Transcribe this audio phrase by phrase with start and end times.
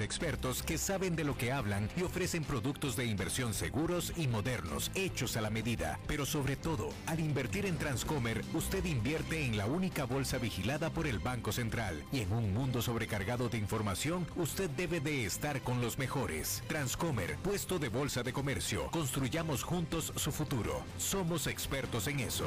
[0.00, 4.90] expertos que saben de lo que hablan y ofrecen productos de inversión seguros y modernos,
[4.94, 5.98] hechos a la medida.
[6.06, 11.06] Pero sobre todo, al invertir en Transcomer, usted invierte en la única bolsa vigilada por
[11.06, 12.02] el Banco Central.
[12.12, 16.62] Y en un mundo sobrecargado de información, usted debe de estar con los mejores.
[16.68, 18.90] Transcomer, puesto de bolsa de comercio.
[18.90, 20.82] Construyamos juntos su futuro.
[20.98, 22.46] Somos expertos en eso.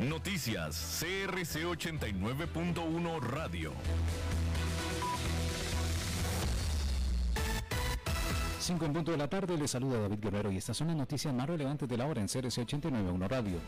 [0.00, 3.72] Noticias CRC 89.1 Radio.
[8.60, 11.34] 5 en punto de la tarde, le saluda David Guerrero y estas son las noticias
[11.34, 13.58] más relevantes de la hora en CRC 89.1 Radio.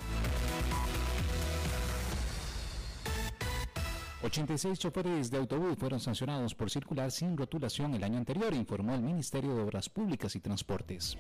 [4.23, 9.03] 86 choferes de autobús fueron sancionados por circular sin rotulación el año anterior, informó el
[9.03, 11.19] Ministerio de Obras Públicas y Transportes.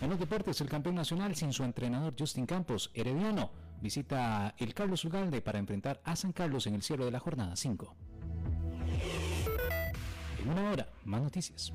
[0.00, 5.04] En los deportes, el campeón nacional sin su entrenador Justin Campos, Herediano, visita el Carlos
[5.04, 7.96] Ugalde para enfrentar a San Carlos en el cierre de la jornada 5.
[10.42, 11.72] En una hora, más noticias.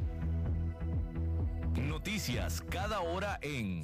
[1.76, 3.84] Noticias cada hora en...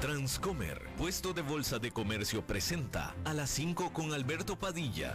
[0.00, 5.14] Transcomer, puesto de bolsa de comercio, presenta a las 5 con Alberto Padilla.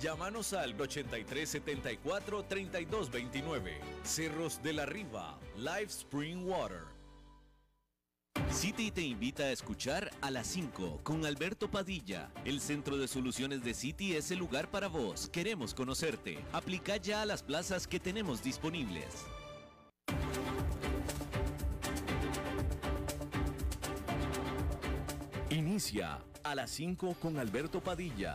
[0.00, 3.80] Llámanos al 8374 3229.
[4.02, 6.82] Cerros de la Riva, Live Spring Water.
[8.50, 12.30] City te invita a escuchar a las 5 con Alberto Padilla.
[12.44, 15.30] El Centro de Soluciones de City es el lugar para vos.
[15.30, 16.38] Queremos conocerte.
[16.52, 19.24] Aplica ya a las plazas que tenemos disponibles.
[25.48, 28.34] Inicia a las 5 con Alberto Padilla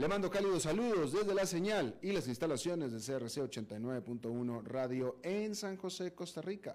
[0.00, 5.54] Le mando cálidos saludos desde la señal y las instalaciones de CRC 89.1 Radio en
[5.54, 6.74] San José, Costa Rica.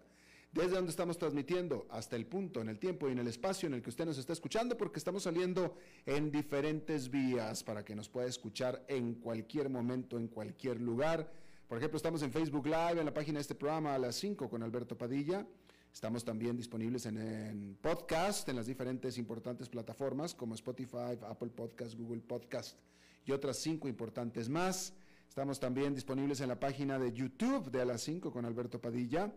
[0.51, 3.73] Desde donde estamos transmitiendo hasta el punto, en el tiempo y en el espacio en
[3.73, 5.75] el que usted nos está escuchando, porque estamos saliendo
[6.05, 11.27] en diferentes vías para que nos pueda escuchar en cualquier momento, en cualquier lugar.
[11.67, 14.47] Por ejemplo, estamos en Facebook Live, en la página de este programa a las 5
[14.47, 15.47] con Alberto Padilla.
[15.91, 22.21] Estamos también disponibles en, podcast, en las diferentes importantes plataformas como Spotify, Apple Podcast, Google
[22.21, 22.77] Podcast
[23.25, 24.93] y otras cinco importantes más.
[25.27, 29.33] Estamos también disponibles en la página de YouTube de a las 5 con Alberto Padilla.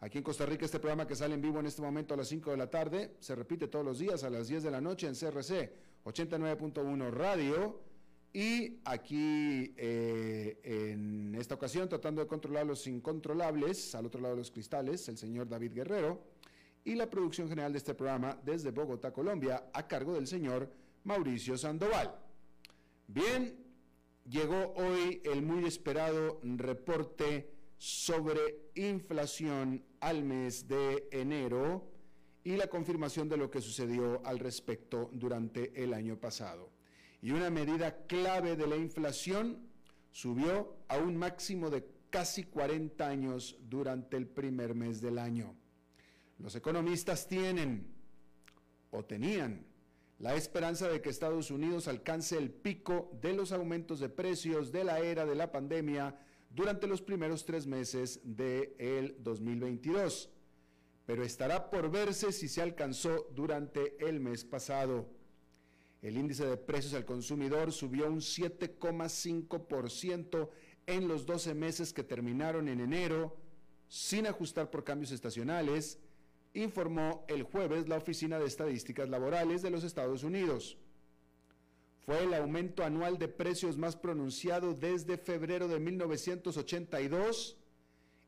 [0.00, 2.28] Aquí en Costa Rica este programa que sale en vivo en este momento a las
[2.28, 5.06] 5 de la tarde se repite todos los días a las 10 de la noche
[5.06, 5.72] en CRC
[6.04, 7.80] 89.1 Radio.
[8.32, 14.40] Y aquí eh, en esta ocasión, tratando de controlar los incontrolables, al otro lado de
[14.40, 16.20] los cristales, el señor David Guerrero,
[16.84, 20.70] y la producción general de este programa desde Bogotá, Colombia, a cargo del señor
[21.04, 22.25] Mauricio Sandoval.
[23.08, 23.56] Bien,
[24.28, 31.90] llegó hoy el muy esperado reporte sobre inflación al mes de enero
[32.42, 36.76] y la confirmación de lo que sucedió al respecto durante el año pasado
[37.26, 39.58] y una medida clave de la inflación
[40.12, 45.54] subió a un máximo de casi 40 años durante el primer mes del año.
[46.38, 47.92] Los economistas tienen
[48.90, 49.66] o tenían
[50.18, 54.84] la esperanza de que Estados Unidos alcance el pico de los aumentos de precios de
[54.84, 56.18] la era de la pandemia
[56.48, 60.30] durante los primeros tres meses del 2022.
[61.04, 65.08] pero estará por verse si se alcanzó durante el mes pasado.
[66.02, 70.48] El índice de precios al consumidor subió un 7,5%
[70.86, 73.36] en los 12 meses que terminaron en enero,
[73.86, 76.00] sin ajustar por cambios estacionales,
[76.62, 80.78] informó el jueves la Oficina de Estadísticas Laborales de los Estados Unidos.
[82.00, 87.58] Fue el aumento anual de precios más pronunciado desde febrero de 1982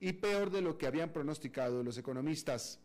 [0.01, 2.81] y peor de lo que habían pronosticado los economistas.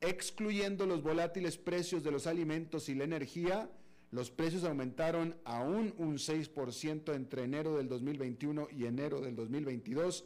[0.00, 3.70] Excluyendo los volátiles precios de los alimentos y la energía,
[4.10, 10.24] los precios aumentaron aún un 6% entre enero del 2021 y enero del 2022,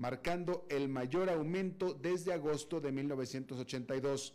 [0.00, 4.34] marcando el mayor aumento desde agosto de 1982.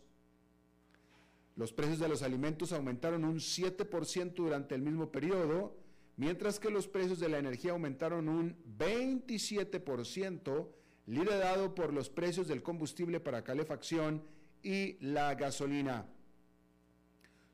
[1.55, 5.75] Los precios de los alimentos aumentaron un 7% durante el mismo periodo,
[6.17, 10.67] mientras que los precios de la energía aumentaron un 27%,
[11.07, 14.21] liderado por los precios del combustible para calefacción
[14.61, 16.05] y la gasolina.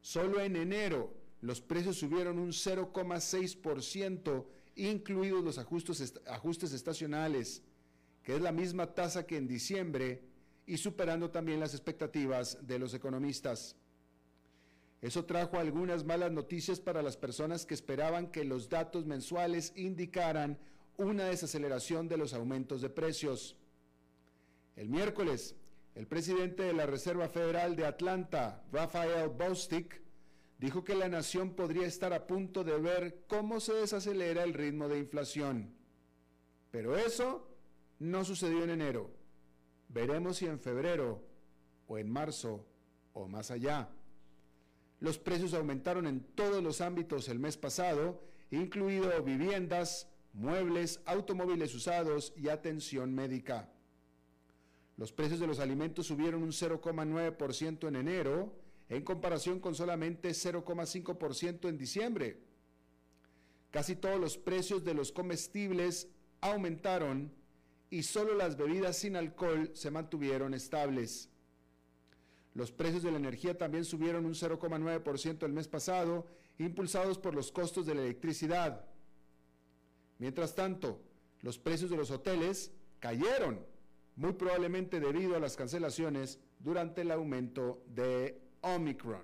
[0.01, 7.63] Solo en enero los precios subieron un 0,6%, incluidos los ajustes, ajustes estacionales,
[8.23, 10.23] que es la misma tasa que en diciembre
[10.65, 13.75] y superando también las expectativas de los economistas.
[15.01, 20.59] Eso trajo algunas malas noticias para las personas que esperaban que los datos mensuales indicaran
[20.97, 23.57] una desaceleración de los aumentos de precios.
[24.75, 25.56] El miércoles,
[25.95, 30.01] el presidente de la Reserva Federal de Atlanta, Rafael Bostic,
[30.59, 34.88] dijo que la nación podría estar a punto de ver cómo se desacelera el ritmo
[34.88, 35.74] de inflación.
[36.69, 37.50] Pero eso
[38.01, 39.12] no sucedió en enero.
[39.88, 41.24] Veremos si en febrero
[41.86, 42.65] o en marzo
[43.13, 43.89] o más allá.
[45.00, 48.19] Los precios aumentaron en todos los ámbitos el mes pasado,
[48.50, 53.69] incluido viviendas, muebles, automóviles usados y atención médica.
[54.98, 58.51] Los precios de los alimentos subieron un 0,9% en enero,
[58.89, 62.39] en comparación con solamente 0,5% en diciembre.
[63.69, 66.09] Casi todos los precios de los comestibles
[66.42, 67.39] aumentaron
[67.91, 71.29] y solo las bebidas sin alcohol se mantuvieron estables.
[72.53, 76.25] Los precios de la energía también subieron un 0,9% el mes pasado,
[76.57, 78.85] impulsados por los costos de la electricidad.
[80.19, 81.01] Mientras tanto,
[81.41, 83.59] los precios de los hoteles cayeron,
[84.15, 89.23] muy probablemente debido a las cancelaciones durante el aumento de Omicron.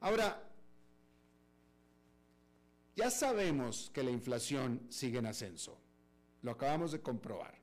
[0.00, 0.47] Ahora,
[2.98, 5.78] ya sabemos que la inflación sigue en ascenso.
[6.42, 7.54] Lo acabamos de comprobar.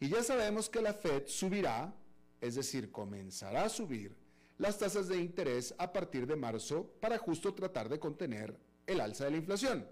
[0.00, 1.94] Y ya sabemos que la Fed subirá,
[2.40, 4.16] es decir, comenzará a subir
[4.58, 9.26] las tasas de interés a partir de marzo para justo tratar de contener el alza
[9.26, 9.86] de la inflación.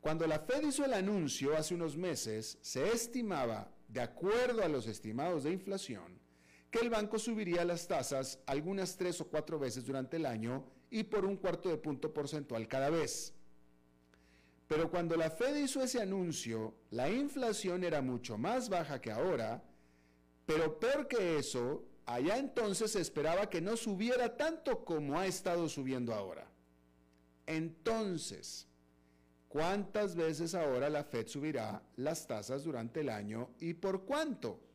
[0.00, 4.88] Cuando la Fed hizo el anuncio hace unos meses, se estimaba, de acuerdo a los
[4.88, 6.18] estimados de inflación,
[6.72, 11.04] que el banco subiría las tasas algunas tres o cuatro veces durante el año y
[11.04, 13.34] por un cuarto de punto porcentual cada vez.
[14.68, 19.62] Pero cuando la Fed hizo ese anuncio, la inflación era mucho más baja que ahora,
[20.44, 25.68] pero peor que eso, allá entonces se esperaba que no subiera tanto como ha estado
[25.68, 26.50] subiendo ahora.
[27.46, 28.66] Entonces,
[29.48, 34.65] ¿cuántas veces ahora la Fed subirá las tasas durante el año y por cuánto?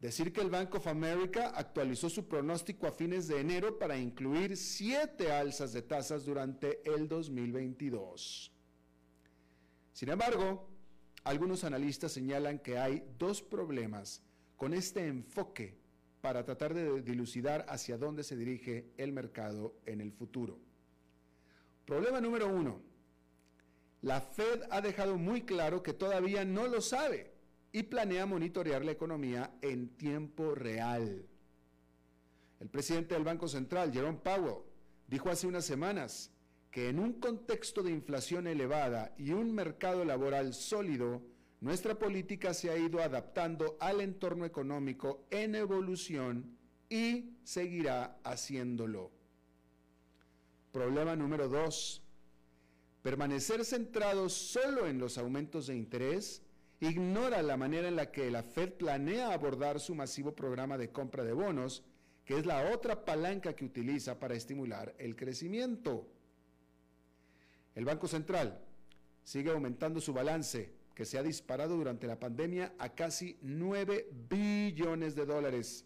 [0.00, 4.56] Decir que el Bank of America actualizó su pronóstico a fines de enero para incluir
[4.56, 8.52] siete alzas de tasas durante el 2022.
[9.92, 10.68] Sin embargo,
[11.24, 14.22] algunos analistas señalan que hay dos problemas
[14.56, 15.76] con este enfoque
[16.20, 20.60] para tratar de dilucidar hacia dónde se dirige el mercado en el futuro.
[21.84, 22.82] Problema número uno.
[24.02, 27.37] La Fed ha dejado muy claro que todavía no lo sabe
[27.72, 31.26] y planea monitorear la economía en tiempo real.
[32.60, 34.64] El presidente del Banco Central, Jerome Powell,
[35.06, 36.32] dijo hace unas semanas
[36.70, 41.22] que en un contexto de inflación elevada y un mercado laboral sólido,
[41.60, 46.56] nuestra política se ha ido adaptando al entorno económico en evolución
[46.88, 49.10] y seguirá haciéndolo.
[50.72, 52.02] Problema número dos.
[53.02, 56.42] Permanecer centrados solo en los aumentos de interés
[56.80, 61.24] ignora la manera en la que la Fed planea abordar su masivo programa de compra
[61.24, 61.82] de bonos,
[62.24, 66.06] que es la otra palanca que utiliza para estimular el crecimiento.
[67.74, 68.60] El Banco Central
[69.24, 75.14] sigue aumentando su balance, que se ha disparado durante la pandemia a casi 9 billones
[75.14, 75.84] de dólares.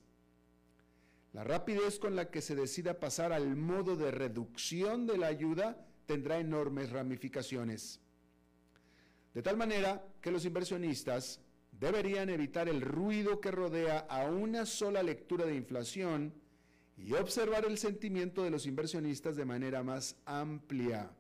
[1.33, 5.87] La rapidez con la que se decida pasar al modo de reducción de la ayuda
[6.07, 8.02] tendrá enormes ramificaciones.
[9.35, 11.41] De tal manera que los inversionistas
[11.73, 16.35] deberían evitar el ruido que rodea a una sola lectura de inflación
[16.97, 21.11] y observar el sentimiento de los inversionistas de manera más amplia.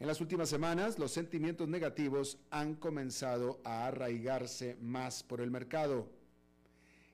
[0.00, 6.10] En las últimas semanas, los sentimientos negativos han comenzado a arraigarse más por el mercado.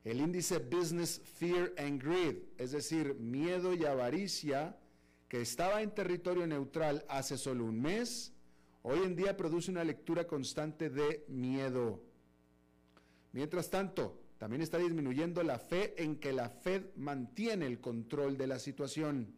[0.04, 4.78] El índice Business Fear and Greed, es decir, miedo y avaricia,
[5.28, 8.32] que estaba en territorio neutral hace solo un mes,
[8.88, 12.02] hoy en día produce una lectura constante de miedo.
[13.32, 18.46] Mientras tanto, también está disminuyendo la fe en que la Fed mantiene el control de
[18.46, 19.34] la situación.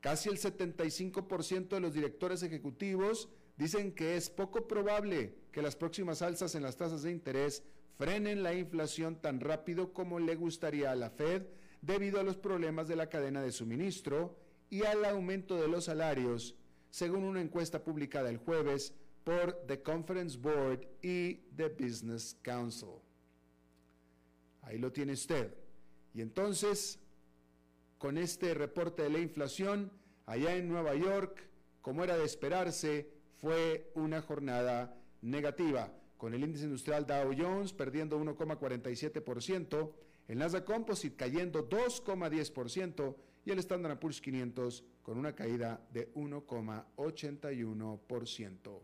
[0.00, 3.28] Casi el 75% de los directores ejecutivos
[3.58, 7.62] dicen que es poco probable que las próximas alzas en las tasas de interés
[7.98, 11.42] frenen la inflación tan rápido como le gustaría a la Fed
[11.82, 14.38] debido a los problemas de la cadena de suministro
[14.70, 16.54] y al aumento de los salarios,
[16.90, 18.94] según una encuesta publicada el jueves
[19.24, 23.00] por The Conference Board y The Business Council.
[24.62, 25.54] Ahí lo tiene usted.
[26.14, 26.98] Y entonces,
[27.98, 29.92] con este reporte de la inflación,
[30.26, 31.48] allá en Nueva York,
[31.80, 38.20] como era de esperarse, fue una jornada negativa, con el índice industrial Dow Jones perdiendo
[38.20, 39.92] 1,47%,
[40.28, 48.80] el Nasdaq Composite cayendo 2,10% y el Standard Poor's 500 con una caída de 1,81%.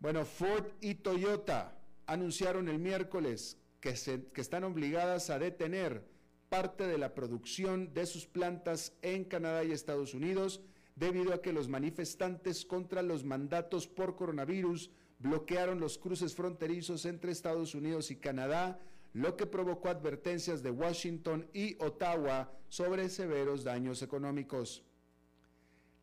[0.00, 3.94] Bueno, Ford y Toyota anunciaron el miércoles que,
[4.32, 6.04] que están obligadas a detener
[6.48, 10.60] parte de la producción de sus plantas en Canadá y Estados Unidos
[10.94, 17.32] debido a que los manifestantes contra los mandatos por coronavirus bloquearon los cruces fronterizos entre
[17.32, 18.78] Estados Unidos y Canadá,
[19.14, 24.84] lo que provocó advertencias de Washington y Ottawa sobre severos daños económicos.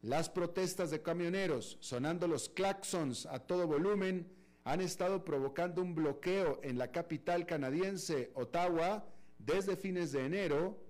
[0.01, 4.31] Las protestas de camioneros, sonando los claxons a todo volumen,
[4.63, 9.05] han estado provocando un bloqueo en la capital canadiense, Ottawa,
[9.37, 10.81] desde fines de enero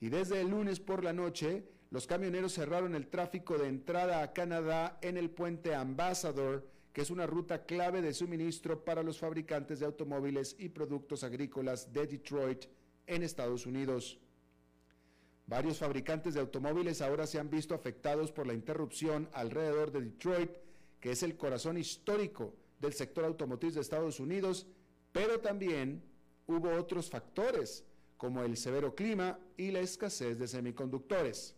[0.00, 4.32] y desde el lunes por la noche, los camioneros cerraron el tráfico de entrada a
[4.32, 9.80] Canadá en el puente Ambassador, que es una ruta clave de suministro para los fabricantes
[9.80, 12.64] de automóviles y productos agrícolas de Detroit
[13.06, 14.18] en Estados Unidos.
[15.46, 20.52] Varios fabricantes de automóviles ahora se han visto afectados por la interrupción alrededor de Detroit,
[20.98, 24.66] que es el corazón histórico del sector automotriz de Estados Unidos,
[25.12, 26.02] pero también
[26.46, 27.84] hubo otros factores,
[28.16, 31.56] como el severo clima y la escasez de semiconductores.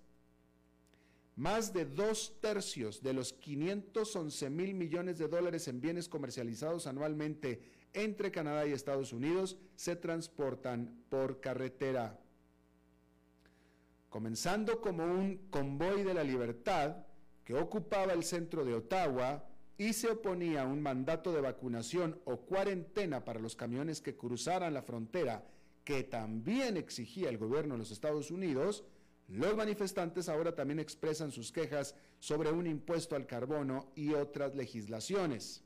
[1.38, 7.62] Más de dos tercios de los 511 mil millones de dólares en bienes comercializados anualmente
[7.92, 12.18] entre Canadá y Estados Unidos se transportan por carretera.
[14.08, 16.96] Comenzando como un convoy de la libertad
[17.44, 22.38] que ocupaba el centro de Ottawa y se oponía a un mandato de vacunación o
[22.38, 25.44] cuarentena para los camiones que cruzaran la frontera
[25.84, 28.84] que también exigía el gobierno de los Estados Unidos,
[29.28, 35.62] los manifestantes ahora también expresan sus quejas sobre un impuesto al carbono y otras legislaciones.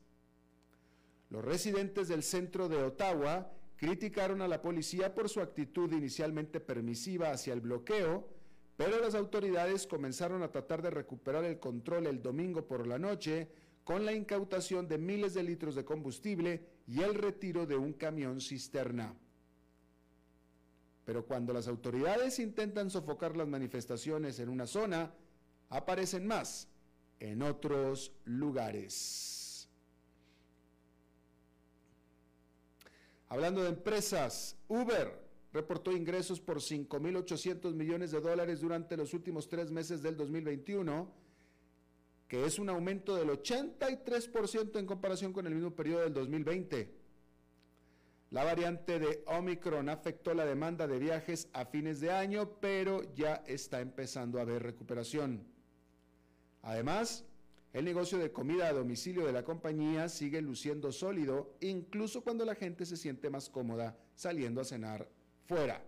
[1.29, 7.31] Los residentes del centro de Ottawa criticaron a la policía por su actitud inicialmente permisiva
[7.31, 8.27] hacia el bloqueo,
[8.75, 13.49] pero las autoridades comenzaron a tratar de recuperar el control el domingo por la noche
[13.85, 18.41] con la incautación de miles de litros de combustible y el retiro de un camión
[18.41, 19.15] cisterna.
[21.05, 25.13] Pero cuando las autoridades intentan sofocar las manifestaciones en una zona,
[25.69, 26.67] aparecen más
[27.19, 29.67] en otros lugares.
[33.29, 39.71] Hablando de empresas, Uber reportó ingresos por 5.800 millones de dólares durante los últimos tres
[39.71, 41.11] meses del 2021,
[42.27, 47.02] que es un aumento del 83% en comparación con el mismo periodo del 2020.
[48.33, 53.43] La variante de Omicron afectó la demanda de viajes a fines de año, pero ya
[53.45, 55.45] está empezando a haber recuperación.
[56.63, 57.25] Además,
[57.73, 62.55] el negocio de comida a domicilio de la compañía sigue luciendo sólido, incluso cuando la
[62.55, 65.07] gente se siente más cómoda saliendo a cenar
[65.45, 65.85] fuera.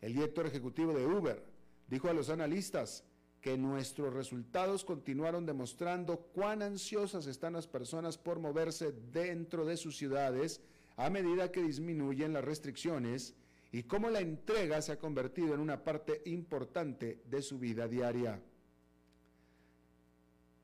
[0.00, 1.42] El director ejecutivo de Uber
[1.88, 3.02] dijo a los analistas
[3.40, 9.96] que nuestros resultados continuaron demostrando cuán ansiosas están las personas por moverse dentro de sus
[9.96, 10.60] ciudades
[10.96, 13.34] a medida que disminuyen las restricciones
[13.72, 18.40] y cómo la entrega se ha convertido en una parte importante de su vida diaria.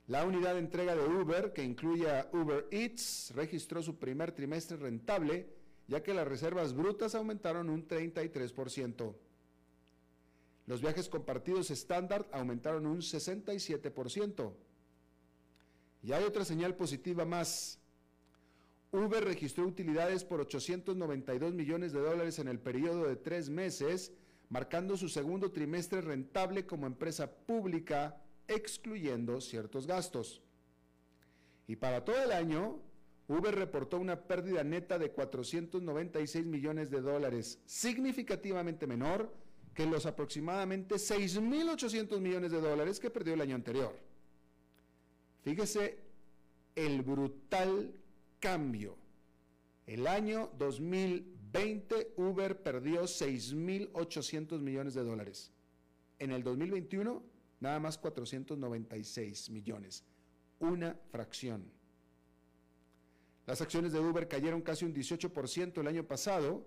[0.07, 4.77] La unidad de entrega de Uber, que incluye a Uber Eats, registró su primer trimestre
[4.77, 5.49] rentable,
[5.89, 9.15] ya que las reservas brutas aumentaron un 33%.
[10.67, 14.53] Los viajes compartidos estándar aumentaron un 67%.
[16.05, 17.80] Y hay otra señal positiva más.
[18.93, 24.13] Uber registró utilidades por 892 millones de dólares en el periodo de tres meses,
[24.49, 30.43] marcando su segundo trimestre rentable como empresa pública, excluyendo ciertos gastos.
[31.69, 32.81] Y para todo el año,
[33.29, 39.33] Uber reportó una pérdida neta de 496 millones de dólares, significativamente menor
[39.73, 43.97] que los aproximadamente 6.800 millones de dólares que perdió el año anterior.
[45.45, 46.01] Fíjese
[46.75, 47.95] el brutal
[48.41, 48.97] cambio.
[49.87, 55.53] El año 2020 Uber perdió 6.800 millones de dólares.
[56.19, 57.23] En el 2021
[57.61, 60.05] nada más 496 millones.
[60.59, 61.71] Una fracción.
[63.47, 66.67] Las acciones de Uber cayeron casi un 18% el año pasado,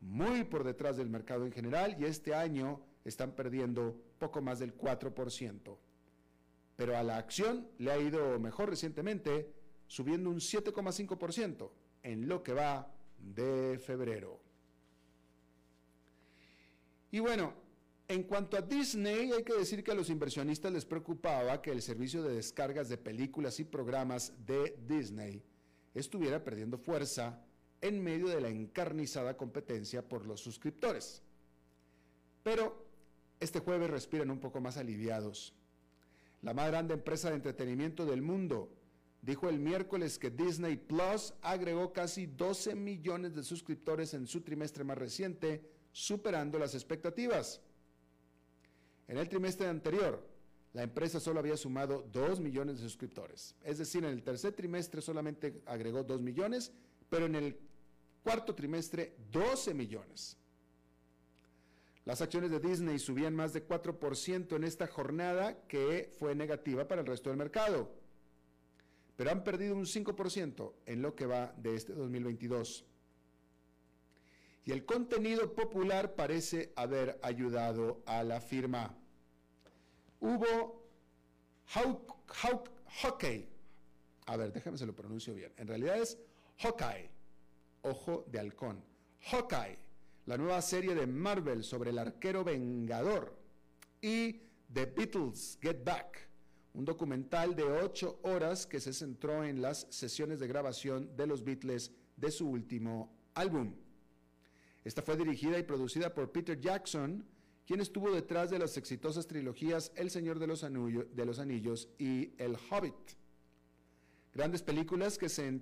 [0.00, 4.76] muy por detrás del mercado en general, y este año están perdiendo poco más del
[4.76, 5.76] 4%.
[6.76, 9.52] Pero a la acción le ha ido mejor recientemente,
[9.92, 11.70] subiendo un 7,5%
[12.02, 14.40] en lo que va de febrero.
[17.10, 17.52] Y bueno,
[18.08, 21.82] en cuanto a Disney, hay que decir que a los inversionistas les preocupaba que el
[21.82, 25.42] servicio de descargas de películas y programas de Disney
[25.92, 27.44] estuviera perdiendo fuerza
[27.82, 31.22] en medio de la encarnizada competencia por los suscriptores.
[32.42, 32.86] Pero
[33.40, 35.52] este jueves respiran un poco más aliviados.
[36.40, 38.78] La más grande empresa de entretenimiento del mundo
[39.22, 44.84] dijo el miércoles que Disney Plus agregó casi 12 millones de suscriptores en su trimestre
[44.84, 47.60] más reciente, superando las expectativas.
[49.06, 50.26] En el trimestre anterior,
[50.72, 53.54] la empresa solo había sumado 2 millones de suscriptores.
[53.62, 56.72] Es decir, en el tercer trimestre solamente agregó 2 millones,
[57.08, 57.58] pero en el
[58.24, 60.36] cuarto trimestre 12 millones.
[62.04, 67.02] Las acciones de Disney subían más de 4% en esta jornada que fue negativa para
[67.02, 67.92] el resto del mercado,
[69.16, 72.84] pero han perdido un 5% en lo que va de este 2022.
[74.64, 78.96] Y el contenido popular parece haber ayudado a la firma
[80.22, 80.88] hubo
[83.02, 83.48] hockey.
[84.26, 85.52] A ver, déjame se lo pronuncio bien.
[85.56, 86.18] En realidad es
[86.58, 87.10] Hawkeye,
[87.82, 88.82] ojo de halcón.
[89.20, 89.78] Hawkeye,
[90.26, 93.36] la nueva serie de Marvel sobre el arquero vengador.
[94.00, 96.28] Y The Beatles Get Back,
[96.74, 101.44] un documental de ocho horas que se centró en las sesiones de grabación de los
[101.44, 103.74] Beatles de su último álbum.
[104.84, 107.24] Esta fue dirigida y producida por Peter Jackson,
[107.66, 112.94] quien estuvo detrás de las exitosas trilogías El Señor de los, Anillos y El Hobbit.
[114.34, 115.60] Grandes películas que se,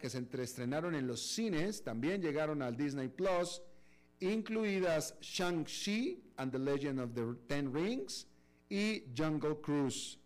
[0.00, 3.60] que se entreestrenaron en los cines también llegaron al Disney Plus,
[4.20, 8.28] incluidas Shang-Chi and the Legend of the Ten Rings
[8.70, 10.21] y Jungle Cruise.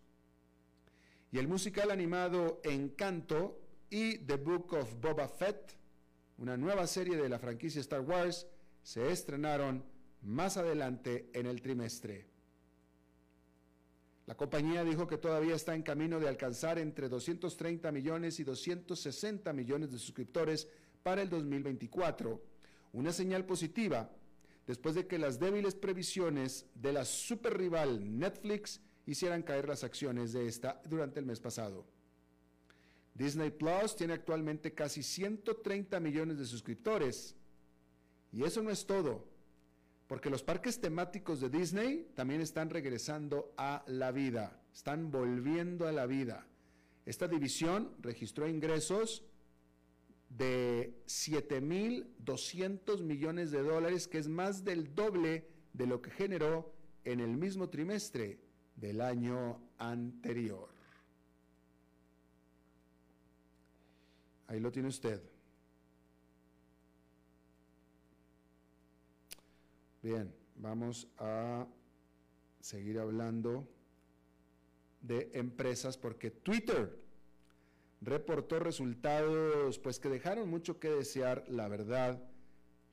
[1.31, 3.59] Y el musical animado Encanto
[3.89, 5.77] y The Book of Boba Fett,
[6.37, 8.47] una nueva serie de la franquicia Star Wars,
[8.81, 9.83] se estrenaron
[10.21, 12.27] más adelante en el trimestre.
[14.25, 19.53] La compañía dijo que todavía está en camino de alcanzar entre 230 millones y 260
[19.53, 20.67] millones de suscriptores
[21.01, 22.41] para el 2024,
[22.93, 24.11] una señal positiva
[24.67, 30.47] después de que las débiles previsiones de la superrival Netflix hicieran caer las acciones de
[30.47, 31.85] esta durante el mes pasado.
[33.15, 37.35] Disney Plus tiene actualmente casi 130 millones de suscriptores.
[38.31, 39.25] Y eso no es todo
[40.07, 45.91] porque los parques temáticos de Disney también están regresando a la vida, están volviendo a
[45.91, 46.47] la vida.
[47.05, 49.25] Esta división registró ingresos
[50.29, 57.19] de 7.200 millones de dólares, que es más del doble de lo que generó en
[57.19, 58.39] el mismo trimestre
[58.77, 60.69] del año anterior.
[64.47, 65.21] Ahí lo tiene usted.
[70.01, 71.67] Bien, vamos a
[72.61, 73.67] seguir hablando
[75.01, 76.97] de empresas porque Twitter
[78.01, 82.21] reportó resultados pues que dejaron mucho que desear, la verdad,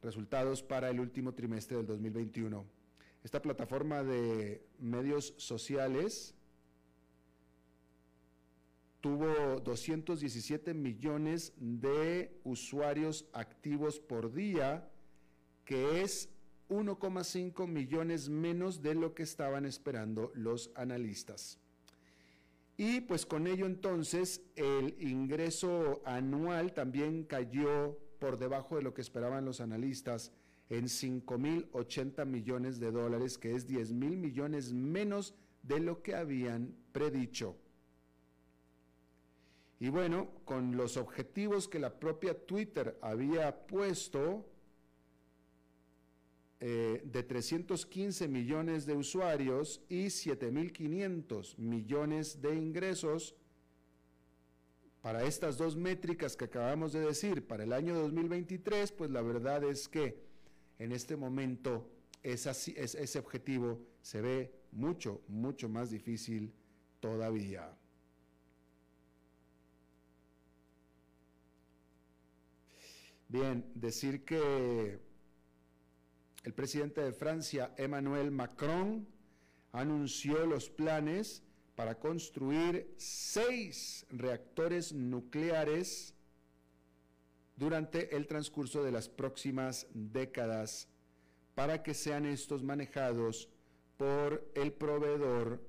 [0.03, 2.65] resultados para el último trimestre del 2021.
[3.25, 6.35] Esta plataforma de medios sociales
[9.01, 14.91] tuvo 217 millones de usuarios activos por día,
[15.65, 16.29] que es
[16.69, 21.59] 1,5 millones menos de lo que estaban esperando los analistas.
[22.77, 29.01] Y pues con ello entonces el ingreso anual también cayó por debajo de lo que
[29.01, 30.31] esperaban los analistas
[30.71, 36.75] en 5.080 millones de dólares, que es 10 mil millones menos de lo que habían
[36.93, 37.57] predicho.
[39.81, 44.49] Y bueno, con los objetivos que la propia Twitter había puesto,
[46.61, 53.35] eh, de 315 millones de usuarios y 7.500 millones de ingresos,
[55.03, 59.63] para estas dos métricas que acabamos de decir, para el año 2023, pues la verdad
[59.65, 60.19] es que
[60.79, 61.91] en este momento
[62.23, 66.53] ese objetivo se ve mucho, mucho más difícil
[67.01, 67.77] todavía.
[73.29, 74.99] Bien, decir que
[76.45, 79.07] el presidente de Francia, Emmanuel Macron,
[79.73, 81.43] anunció los planes
[81.75, 86.14] para construir seis reactores nucleares
[87.57, 90.89] durante el transcurso de las próximas décadas
[91.55, 93.49] para que sean estos manejados
[93.97, 95.61] por el proveedor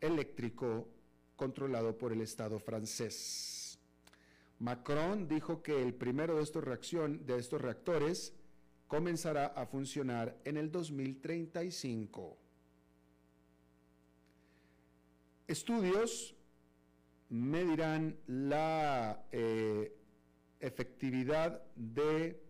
[0.00, 0.88] eléctrico
[1.36, 3.78] controlado por el Estado francés.
[4.58, 8.32] Macron dijo que el primero de estos, de estos reactores
[8.88, 12.36] comenzará a funcionar en el 2035.
[15.46, 16.34] Estudios
[17.28, 19.97] medirán la eh,
[20.60, 22.40] efectividad de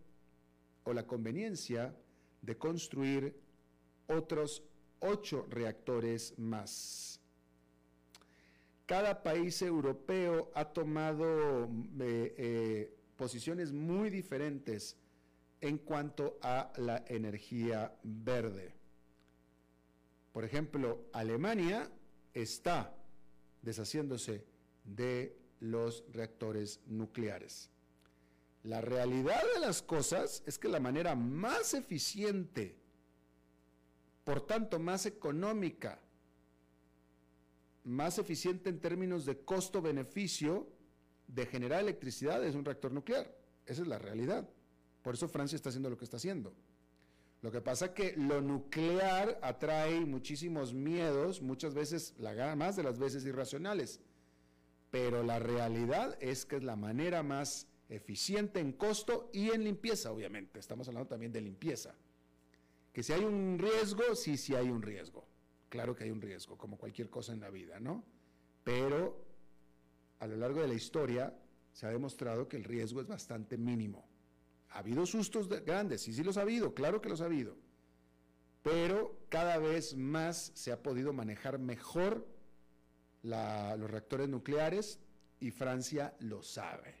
[0.83, 1.95] o la conveniencia
[2.41, 3.39] de construir
[4.07, 4.63] otros
[4.99, 7.19] ocho reactores más.
[8.85, 11.65] Cada país europeo ha tomado
[11.99, 14.97] eh, eh, posiciones muy diferentes
[15.61, 18.73] en cuanto a la energía verde.
[20.31, 21.89] Por ejemplo, Alemania
[22.33, 22.95] está
[23.61, 24.45] deshaciéndose
[24.83, 27.69] de los reactores nucleares.
[28.69, 32.77] La realidad de las cosas es que la manera más eficiente,
[34.23, 35.99] por tanto más económica,
[37.83, 40.67] más eficiente en términos de costo-beneficio
[41.25, 43.35] de generar electricidad es un reactor nuclear.
[43.65, 44.47] Esa es la realidad.
[45.01, 46.53] Por eso Francia está haciendo lo que está haciendo.
[47.41, 52.83] Lo que pasa es que lo nuclear atrae muchísimos miedos, muchas veces, la, más de
[52.83, 53.99] las veces irracionales.
[54.91, 60.11] Pero la realidad es que es la manera más eficiente en costo y en limpieza,
[60.11, 60.59] obviamente.
[60.59, 61.95] Estamos hablando también de limpieza.
[62.93, 65.27] Que si hay un riesgo, sí, sí hay un riesgo.
[65.69, 68.03] Claro que hay un riesgo, como cualquier cosa en la vida, ¿no?
[68.63, 69.25] Pero
[70.19, 71.35] a lo largo de la historia
[71.71, 74.07] se ha demostrado que el riesgo es bastante mínimo.
[74.69, 77.57] Ha habido sustos grandes, sí, sí los ha habido, claro que los ha habido.
[78.61, 82.27] Pero cada vez más se ha podido manejar mejor
[83.23, 84.99] los reactores nucleares
[85.39, 86.98] y Francia lo sabe.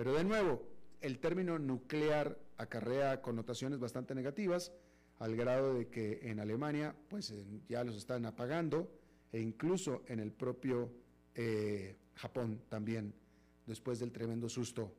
[0.00, 0.66] Pero de nuevo,
[1.02, 4.72] el término nuclear acarrea connotaciones bastante negativas,
[5.18, 7.34] al grado de que en Alemania pues
[7.68, 8.90] ya los están apagando
[9.30, 10.90] e incluso en el propio
[11.34, 13.12] eh, Japón también,
[13.66, 14.90] después del tremendo susto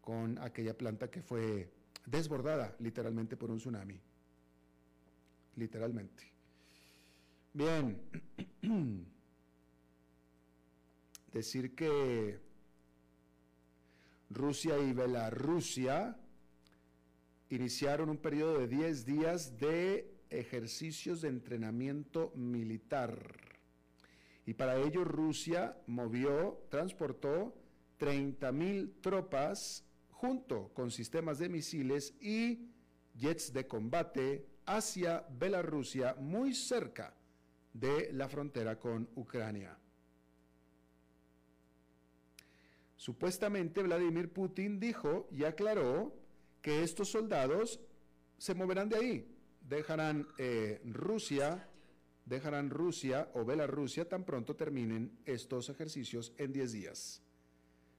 [0.00, 1.68] con aquella planta que fue
[2.06, 4.00] desbordada literalmente por un tsunami.
[5.56, 6.30] Literalmente.
[7.52, 8.00] Bien,
[11.32, 12.43] decir que
[14.30, 16.16] Rusia y Bielorrusia
[17.50, 23.16] iniciaron un periodo de 10 días de ejercicios de entrenamiento militar.
[24.46, 27.54] Y para ello Rusia movió, transportó
[27.98, 32.70] 30 mil tropas junto con sistemas de misiles y
[33.14, 37.14] jets de combate hacia Bielorrusia, muy cerca
[37.72, 39.78] de la frontera con Ucrania.
[43.04, 46.16] Supuestamente Vladimir Putin dijo y aclaró
[46.62, 47.78] que estos soldados
[48.38, 51.68] se moverán de ahí, dejarán eh, Rusia,
[52.24, 57.22] dejarán Rusia o Bielorrusia tan pronto terminen estos ejercicios en 10 días.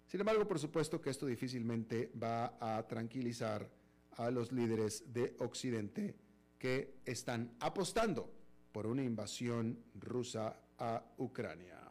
[0.08, 3.70] Sin embargo, por supuesto que esto difícilmente va a tranquilizar
[4.14, 6.16] a los líderes de Occidente
[6.58, 8.34] que están apostando
[8.72, 11.85] por una invasión rusa a Ucrania.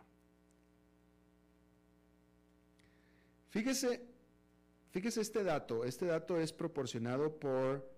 [3.54, 4.00] Fíjese,
[4.90, 7.88] fíjese este dato, este dato es proporcionado por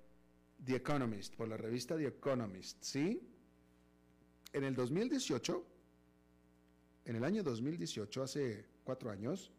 [0.63, 3.27] The Economist, por la revista The Economist, ¿sí?
[4.53, 5.67] En el 2018,
[7.07, 9.51] en el año 2018, hace cuatro años,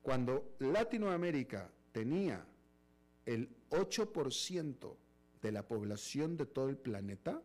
[0.00, 2.42] cuando Latinoamérica tenía
[3.26, 4.96] el 8%
[5.42, 7.42] de la población de todo el planeta,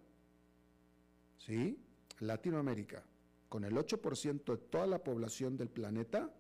[1.40, 1.78] ¿sí?
[2.20, 3.04] Latinoamérica,
[3.50, 6.34] con el 8% de toda la población del planeta,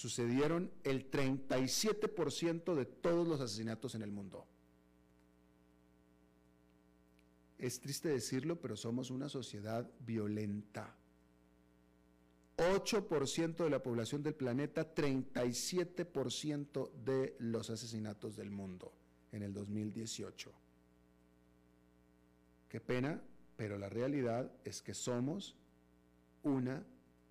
[0.00, 4.46] sucedieron el 37% de todos los asesinatos en el mundo.
[7.58, 10.96] Es triste decirlo, pero somos una sociedad violenta
[12.56, 18.92] 8% de la población del planeta, 37% de los asesinatos del mundo
[19.32, 20.52] en el 2018.
[22.68, 23.22] Qué pena,
[23.56, 25.56] pero la realidad es que somos
[26.42, 26.84] una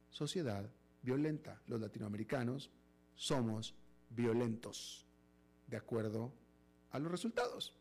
[0.10, 0.69] sociedad
[1.01, 1.62] violenta.
[1.67, 2.71] Los latinoamericanos
[3.15, 3.75] somos
[4.09, 5.05] violentos,
[5.67, 6.33] de acuerdo
[6.91, 7.75] a los resultados,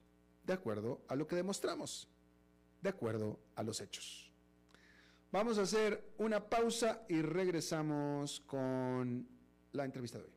[0.45, 2.09] de acuerdo a lo que demostramos,
[2.83, 4.33] de acuerdo a los hechos.
[5.31, 9.29] Vamos a hacer una pausa y regresamos con
[9.73, 10.33] la entrevista de hoy.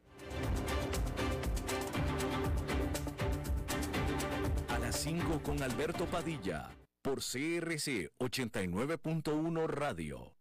[4.68, 6.70] A las 5 con Alberto Padilla,
[7.02, 10.41] por CRC 89.1 Radio.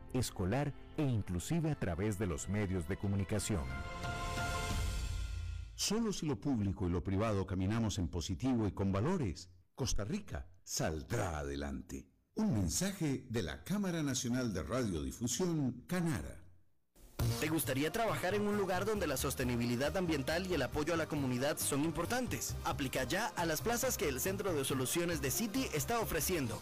[0.13, 3.63] escolar e inclusive a través de los medios de comunicación.
[5.75, 10.47] Solo si lo público y lo privado caminamos en positivo y con valores, Costa Rica
[10.63, 12.07] saldrá adelante.
[12.35, 16.41] Un mensaje de la Cámara Nacional de Radiodifusión, Canara.
[17.39, 21.07] ¿Te gustaría trabajar en un lugar donde la sostenibilidad ambiental y el apoyo a la
[21.07, 22.55] comunidad son importantes?
[22.63, 26.61] Aplica ya a las plazas que el Centro de Soluciones de City está ofreciendo.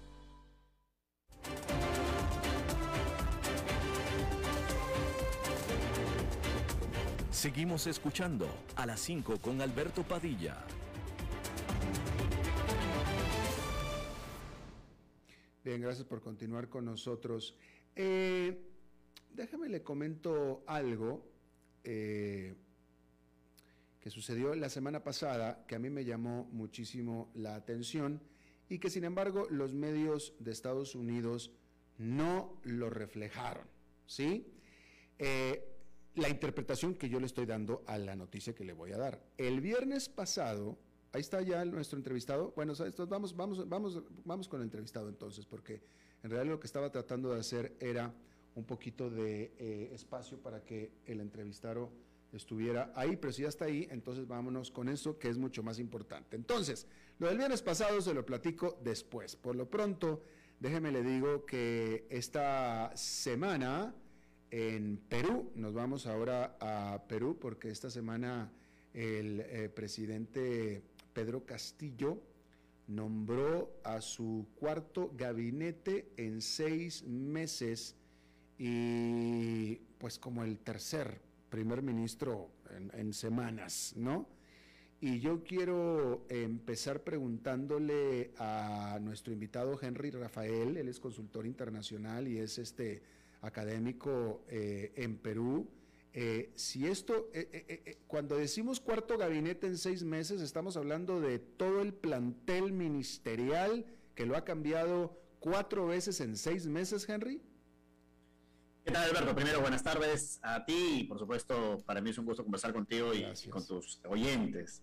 [7.41, 10.63] Seguimos escuchando a las 5 con Alberto Padilla.
[15.63, 17.57] Bien, gracias por continuar con nosotros.
[17.95, 18.61] Eh,
[19.31, 21.27] déjame le comento algo.
[21.83, 22.53] Eh,
[23.99, 28.21] que sucedió la semana pasada, que a mí me llamó muchísimo la atención
[28.69, 31.51] y que sin embargo los medios de Estados Unidos
[31.97, 33.65] no lo reflejaron,
[34.05, 34.45] ¿sí?
[35.17, 35.70] Eh,
[36.15, 39.21] la interpretación que yo le estoy dando a la noticia que le voy a dar.
[39.37, 40.77] El viernes pasado,
[41.13, 42.53] ahí está ya nuestro entrevistado.
[42.55, 42.73] Bueno,
[43.07, 45.81] vamos, vamos, vamos, vamos con el entrevistado entonces, porque
[46.23, 48.13] en realidad lo que estaba tratando de hacer era
[48.55, 51.91] un poquito de eh, espacio para que el entrevistado
[52.33, 55.79] estuviera ahí, pero si ya está ahí, entonces vámonos con eso que es mucho más
[55.79, 56.35] importante.
[56.35, 56.87] Entonces,
[57.19, 59.35] lo del viernes pasado se lo platico después.
[59.35, 60.23] Por lo pronto,
[60.59, 63.93] déjeme le digo que esta semana
[64.51, 68.51] en Perú, nos vamos ahora a Perú porque esta semana
[68.93, 70.83] el eh, presidente
[71.13, 72.21] Pedro Castillo
[72.87, 77.95] nombró a su cuarto gabinete en seis meses
[78.57, 82.49] y pues como el tercer primer ministro
[82.93, 84.27] en, semanas, ¿no?
[84.99, 92.37] Y yo quiero empezar preguntándole a nuestro invitado Henry Rafael, él es consultor internacional y
[92.37, 93.01] es este
[93.41, 95.69] académico eh, en Perú.
[96.13, 101.81] Eh, si esto, eh, cuando decimos cuarto gabinete en seis meses, estamos hablando de todo
[101.81, 107.41] el plantel ministerial que lo ha cambiado cuatro veces en seis meses, Henry.
[108.83, 109.35] ¿Qué tal, Alberto?
[109.35, 113.13] Primero, buenas tardes a ti y, por supuesto, para mí es un gusto conversar contigo
[113.13, 114.81] y, con tus oyentes.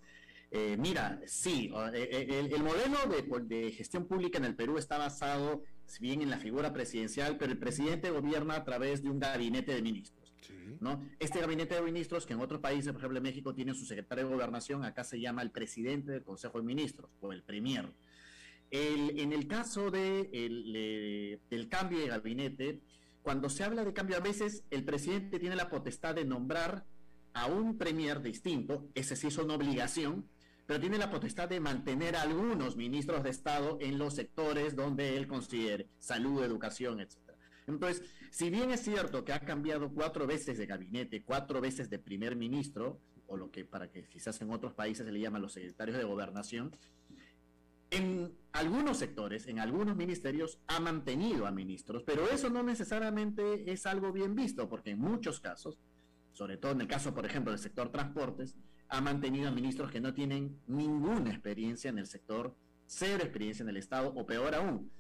[0.51, 2.97] Eh, mira, sí, eh, eh, el, modelo
[3.43, 7.51] de, gestión pública en el Perú está basado, si bien en la figura presidencial, pero
[7.51, 10.35] el presidente gobierna a través de un gabinete de ministros.
[10.81, 11.03] ¿no?
[11.19, 14.29] Este gabinete de ministros, que en otros países, por ejemplo en México, tiene su secretario
[14.29, 17.91] de gobernación, acá se llama el presidente del Consejo de Ministros, o el premier.
[18.71, 22.81] en el caso de del cambio de gabinete,
[23.23, 26.85] cuando se habla de cambio, a veces el presidente tiene la potestad de nombrar
[27.33, 30.29] a un premier distinto, ese sí es una obligación,
[30.69, 35.17] pero tiene la potestad de mantener a algunos ministros de Estado en los sectores donde
[35.17, 37.17] él considere, salud, educación, etc.
[37.67, 41.99] Entonces, si bien es cierto que ha cambiado cuatro veces de gabinete, cuatro veces de
[41.99, 45.55] primer ministro, o lo que para que quizás en otros países se le llaman los
[45.55, 46.71] secretarios de gobernación,
[47.91, 53.87] en algunos sectores, en algunos ministerios, ha mantenido a ministros, pero eso no necesariamente es
[53.87, 55.79] algo bien visto, porque en muchos casos,
[56.35, 58.55] sobre todo en el caso, por ejemplo, del sector transportes,
[58.89, 62.55] ha mantenido a ministros que no tienen ninguna experiencia en el sector,
[62.87, 64.91] cero experiencia en el Estado, o peor aún,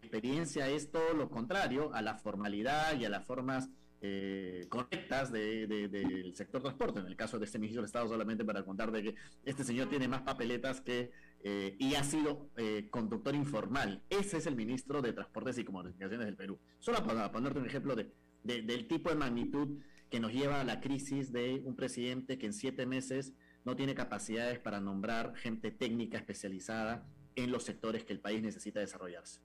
[0.00, 3.70] experiencia es todo lo contrario a la formalidad y a las formas
[4.04, 7.00] eh, correctas del sector transporte.
[7.00, 9.88] En el caso de este ministro del Estado, solamente para contar de que este señor
[9.88, 11.12] tiene más papeletas que
[11.44, 14.02] eh, y ha sido eh, conductor informal.
[14.10, 16.58] Ese es el ministro de Transportes y Comunicaciones del Perú.
[16.78, 19.78] Solo para ponerte un ejemplo de, del tipo de magnitud
[20.12, 23.32] que nos lleva a la crisis de un presidente que en siete meses
[23.64, 28.78] no tiene capacidades para nombrar gente técnica especializada en los sectores que el país necesita
[28.78, 29.40] desarrollarse.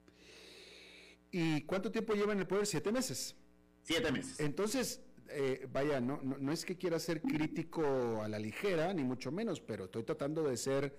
[1.32, 2.66] ¿Y cuánto tiempo lleva en el poder?
[2.66, 3.38] ¿Siete meses?
[3.82, 4.42] Siete meses.
[4.42, 9.32] Entonces, eh, vaya, no, no, es que quiera ser crítico a la ligera, ni mucho
[9.32, 10.98] menos, pero estoy tratando de ser,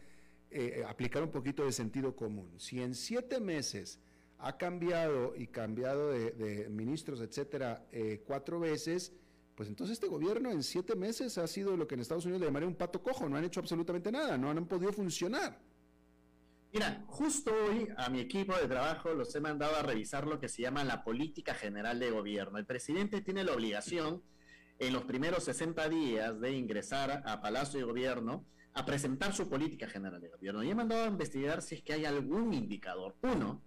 [0.50, 2.58] eh, aplicar un poquito de sentido común.
[2.58, 4.00] Si en siete meses
[4.38, 9.12] ha cambiado y cambiado de, ministros, etcétera, eh, cuatro veces,
[9.58, 12.46] pues entonces este gobierno en siete meses ha sido lo que en Estados Unidos le
[12.46, 15.58] llamaría un pato cojo, no han hecho absolutamente nada, no han podido funcionar.
[16.72, 20.48] Mira, justo hoy a mi equipo de trabajo los he mandado a revisar lo que
[20.48, 22.56] se llama la política general de gobierno.
[22.56, 24.22] El presidente tiene la obligación
[24.78, 29.88] en los primeros 60 días de ingresar a Palacio de Gobierno a presentar su política
[29.88, 30.62] general de gobierno.
[30.62, 33.60] Y he mandado a investigar si es que hay algún indicador, uno,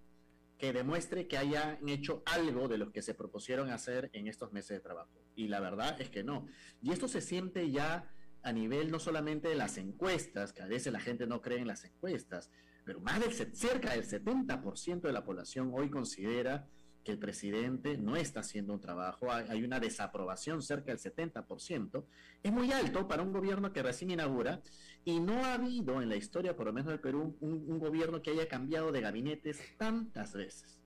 [0.56, 4.78] que demuestre que hayan hecho algo de lo que se propusieron hacer en estos meses
[4.78, 5.21] de trabajo.
[5.34, 6.46] Y la verdad es que no.
[6.80, 8.10] Y esto se siente ya
[8.42, 11.68] a nivel no solamente de las encuestas, que a veces la gente no cree en
[11.68, 12.50] las encuestas,
[12.84, 16.68] pero más del cerca del 70% de la población hoy considera
[17.04, 22.04] que el presidente no está haciendo un trabajo, hay, una desaprobación cerca del 70%,
[22.42, 24.62] es muy alto para un gobierno que recién inaugura
[25.04, 28.30] y no ha habido en la historia, por lo menos del Perú, un, gobierno que
[28.30, 30.78] haya cambiado de gabinetes tantas veces.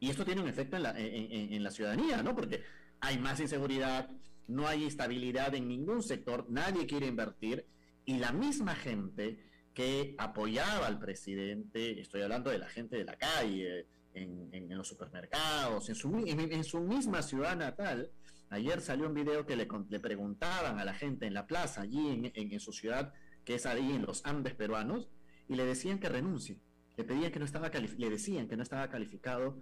[0.00, 2.34] Y esto tiene un efecto en la, en la ciudadanía, ¿no?
[2.34, 2.62] Porque
[3.00, 4.10] hay más inseguridad,
[4.48, 7.66] no hay estabilidad en ningún sector, nadie quiere invertir
[8.04, 9.38] y la misma gente
[9.74, 15.88] que apoyaba al presidente, estoy hablando de la gente de la calle, en, los supermercados,
[15.88, 18.10] en su, en, su misma ciudad natal.
[18.48, 22.30] Ayer salió un video que le, le preguntaban a la gente en la plaza, allí
[22.34, 23.12] en, su ciudad,
[23.44, 25.08] que es ahí en los Andes peruanos,
[25.48, 26.60] y le decían que renuncie.
[26.96, 29.58] Le pedían que no estaba le decían que no estaba calificado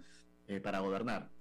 [0.47, 1.31] eh, para gobernar.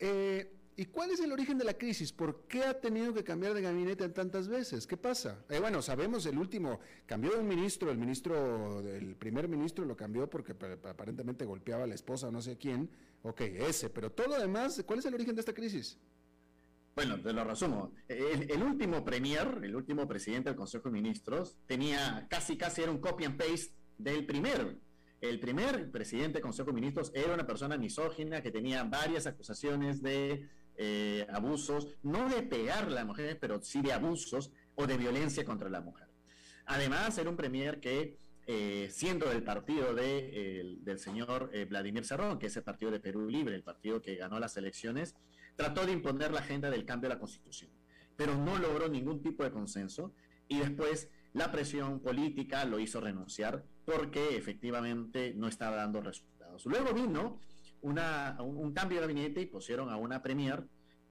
[0.00, 2.10] Eh, ¿Y cuál es el origen de la crisis?
[2.10, 4.86] ¿Por qué ha tenido que cambiar de gabinete tantas veces?
[4.86, 5.44] ¿Qué pasa?
[5.50, 9.94] Eh, bueno, sabemos el último, cambió de un ministro, el ministro, el primer ministro lo
[9.94, 12.88] cambió porque aparentemente golpeaba a la esposa o no sé quién.
[13.22, 15.98] Ok, ese, pero todo lo demás, ¿cuál es el origen de esta crisis?
[16.94, 17.92] Bueno, te lo resumo.
[18.08, 22.98] El, último premier, el último presidente del Consejo de Ministros, tenía casi, casi era un
[22.98, 24.78] copy and paste del primer.
[25.20, 30.00] El primer presidente del Consejo de Ministros era una persona misógina que tenía varias acusaciones
[30.02, 34.96] de eh, abusos, no de pegarle a la mujer, pero sí de abusos o de
[34.96, 36.08] violencia contra la mujer.
[36.64, 42.38] Además, era un premier que, eh, siendo del partido de, del señor eh, Vladimir Cerrón,
[42.38, 45.16] que es el partido de Perú Libre, el partido que ganó las elecciones,
[45.54, 47.70] trató de imponer la agenda del cambio de la constitución,
[48.16, 50.14] pero no logró ningún tipo de consenso
[50.48, 56.64] y después la presión política lo hizo renunciar porque efectivamente no estaba dando resultados.
[56.66, 57.40] Luego vino
[57.82, 60.64] una, un, cambio de gabinete y pusieron a una premier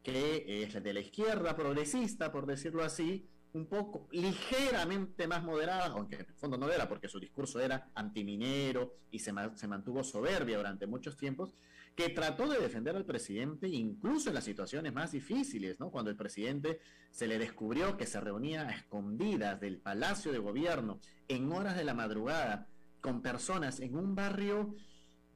[0.04, 6.16] que es de la izquierda progresista, por decirlo así, un poco ligeramente más moderada, aunque
[6.16, 10.58] en el fondo no era, porque su discurso era antiminero y se, se mantuvo soberbia
[10.58, 11.54] durante muchos tiempos,
[12.00, 15.92] que trató de defender al presidente incluso en las situaciones más difíciles, ¿no?
[15.92, 16.80] Cuando el presidente
[17.12, 21.84] se le descubrió que se reunía a escondidas del Palacio de Gobierno en horas de
[21.84, 22.70] la madrugada
[23.02, 24.76] con personas en un barrio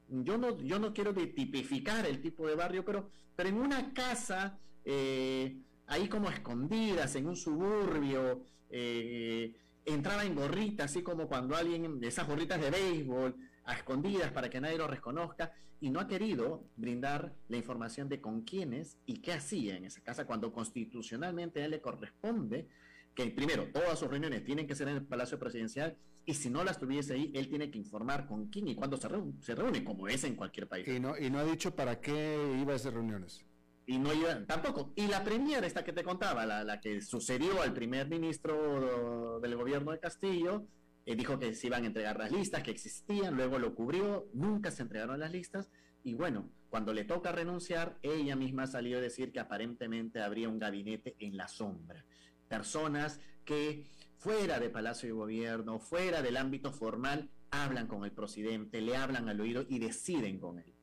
[0.08, 4.58] yo no, yo no quiero tipificar el tipo de barrio, pero, pero en una casa,
[4.86, 9.54] eh, ahí como escondidas, en un suburbio, eh,
[9.84, 14.60] entraba en gorrita, así como cuando alguien, esas gorritas de béisbol, a escondidas para que
[14.60, 19.32] nadie lo reconozca, y no ha querido brindar la información de con quiénes y qué
[19.32, 22.68] hacía en esa casa, cuando constitucionalmente a él le corresponde
[23.14, 25.96] que primero todas sus reuniones tienen que ser en el Palacio Presidencial
[26.26, 29.08] y si no las tuviese ahí, él tiene que informar con quién y cuándo se,
[29.08, 30.88] reúne, se reúne, como es en cualquier país.
[30.88, 33.44] Y no, y no ha dicho para qué iba a esas reuniones.
[33.86, 34.94] Y no iba, tampoco.
[34.96, 39.54] Y la premier, esta que te contaba, la, la que sucedió al primer ministro del
[39.54, 40.66] gobierno de Castillo,
[41.06, 44.70] eh, dijo que se iban a entregar las listas que existían, luego lo cubrió, nunca
[44.70, 45.70] se entregaron las listas.
[46.02, 50.58] Y bueno, cuando le toca renunciar, ella misma salió a decir que aparentemente habría un
[50.58, 52.04] gabinete en la sombra.
[52.48, 53.84] Personas que
[54.16, 59.28] fuera de Palacio de Gobierno, fuera del ámbito formal, hablan con el presidente, le hablan
[59.28, 60.74] al oído y deciden con él.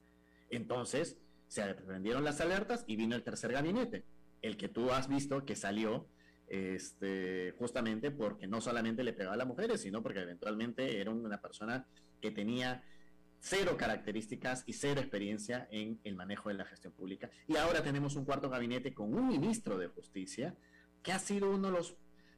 [0.49, 1.17] Entonces,
[1.47, 4.05] se prendieron las alertas y vino el tercer gabinete,
[4.41, 6.07] el que tú has visto que salió
[6.51, 11.39] este, justamente porque no solamente le pegaba a las mujeres, sino porque eventualmente era una
[11.39, 11.87] persona
[12.19, 12.83] que tenía
[13.39, 17.29] cero características y cero experiencia en el manejo de la gestión pública.
[17.47, 20.53] Y ahora tenemos un cuarto gabinete con un ministro de justicia
[21.01, 21.71] que ha sido uno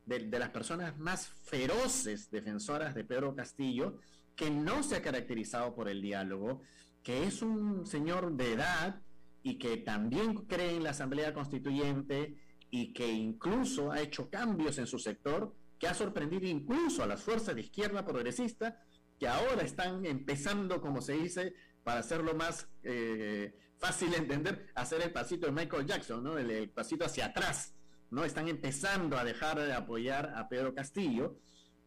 [0.05, 3.97] de las personas más feroces defensoras de Pedro Castillo,
[4.35, 6.61] que no se ha caracterizado por el diálogo,
[7.01, 9.01] que es un señor de edad
[9.41, 12.37] y que también cree en la Asamblea Constituyente
[12.75, 17.21] y que incluso ha hecho cambios en su sector, que ha sorprendido incluso a las
[17.21, 18.83] fuerzas de izquierda progresista,
[19.19, 21.53] que ahora están empezando, como se dice,
[21.83, 26.35] para hacerlo más eh, fácil de entender, hacer el pasito de Michael Jackson, ¿no?
[26.35, 27.75] el pasito hacia atrás
[28.09, 31.37] no están empezando a dejar de apoyar a Pedro Castillo,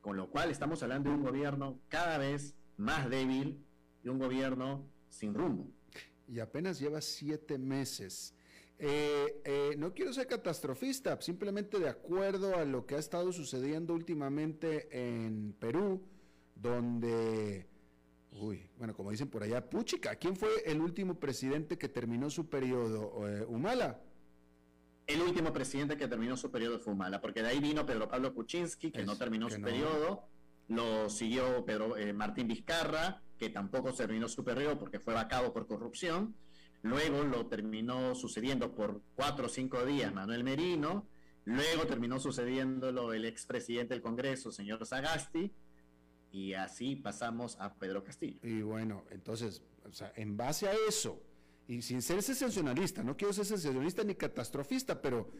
[0.00, 3.60] con lo cual estamos hablando de un gobierno cada vez más débil
[4.04, 5.68] y un gobierno sin rumbo.
[6.28, 8.35] Y apenas lleva siete meses.
[8.78, 13.94] Eh, eh, no quiero ser catastrofista, simplemente de acuerdo a lo que ha estado sucediendo
[13.94, 16.02] últimamente en Perú,
[16.54, 17.66] donde,
[18.32, 22.48] uy, bueno, como dicen por allá, Puchica, ¿quién fue el último presidente que terminó su
[22.48, 23.26] periodo?
[23.28, 24.02] Eh, Humala
[25.06, 28.34] el último presidente que terminó su periodo fue Humala, porque de ahí vino Pedro Pablo
[28.34, 30.24] Kuczynski, que no terminó su periodo,
[30.68, 35.66] lo siguió Pedro eh, Martín Vizcarra, que tampoco terminó su periodo porque fue vacado por
[35.66, 36.34] corrupción,
[36.86, 41.08] luego lo terminó sucediendo por cuatro o cinco días Manuel Merino,
[41.44, 45.52] luego terminó sucediéndolo el expresidente del Congreso, señor Sagasti,
[46.32, 48.38] y así pasamos a Pedro Castillo.
[48.42, 51.22] Y bueno, entonces, o sea, en base a eso,
[51.68, 55.30] y sin ser sensacionalista, no quiero ser sensacionalista ni catastrofista, pero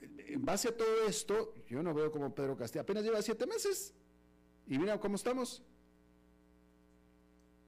[0.00, 3.94] en base a todo esto, yo no veo como Pedro Castillo apenas lleva siete meses.
[4.66, 5.62] Y mira cómo estamos.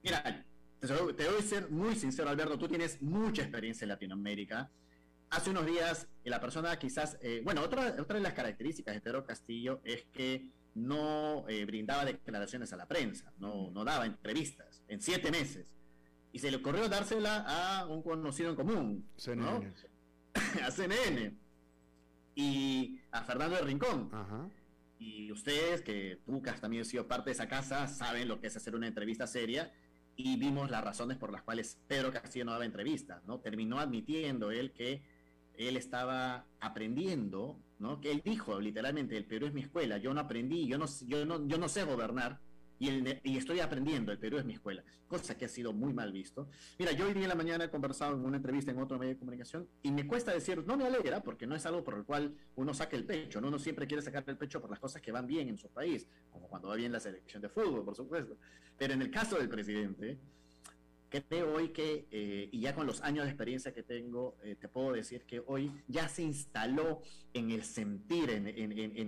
[0.03, 0.45] Mira,
[0.79, 4.71] te voy a ser muy sincero, Alberto, tú tienes mucha experiencia en Latinoamérica.
[5.29, 9.25] Hace unos días, la persona quizás, eh, bueno, otra, otra de las características de Pedro
[9.25, 15.01] Castillo es que no eh, brindaba declaraciones a la prensa, no, no daba entrevistas en
[15.01, 15.75] siete meses
[16.35, 19.73] y se le ocurrió dársela a un conocido en común, CNN.
[20.65, 21.33] a CNN
[22.35, 24.11] y a Fernando de Rincón.
[24.99, 28.47] Y ustedes, que tú que has también sido parte de esa casa, saben lo que
[28.47, 29.71] es hacer una entrevista seria
[30.15, 33.39] y vimos las razones por las cuales Pedro Castillo no daba entrevistas, ¿no?
[33.39, 35.03] Terminó admitiendo él que
[35.57, 37.99] él estaba aprendiendo, ¿no?
[38.01, 41.25] Que él dijo literalmente, el Perú es mi escuela, yo no aprendí, yo no, yo
[41.25, 42.39] no, yo no sé gobernar,
[42.79, 46.49] y, estoy aprendiendo, el Perú es mi escuela, cosa que ha sido muy mal visto.
[46.77, 49.13] Mira, yo hoy día en la mañana he conversado en una entrevista en otro medio
[49.13, 52.03] de comunicación y me cuesta decir, no me alegra, porque no es algo por el
[52.03, 53.47] cual uno saque el pecho, ¿no?
[53.47, 56.07] uno siempre quiere sacar el pecho por las cosas que van bien en su país,
[56.31, 58.37] como cuando va bien la selección de fútbol, por supuesto.
[58.77, 60.17] Pero en el caso del presidente,
[61.23, 64.67] creo hoy que, eh, y ya con los años de experiencia que tengo, eh, te
[64.67, 67.01] puedo decir que hoy ya se instaló
[67.33, 68.45] en el sentir, en,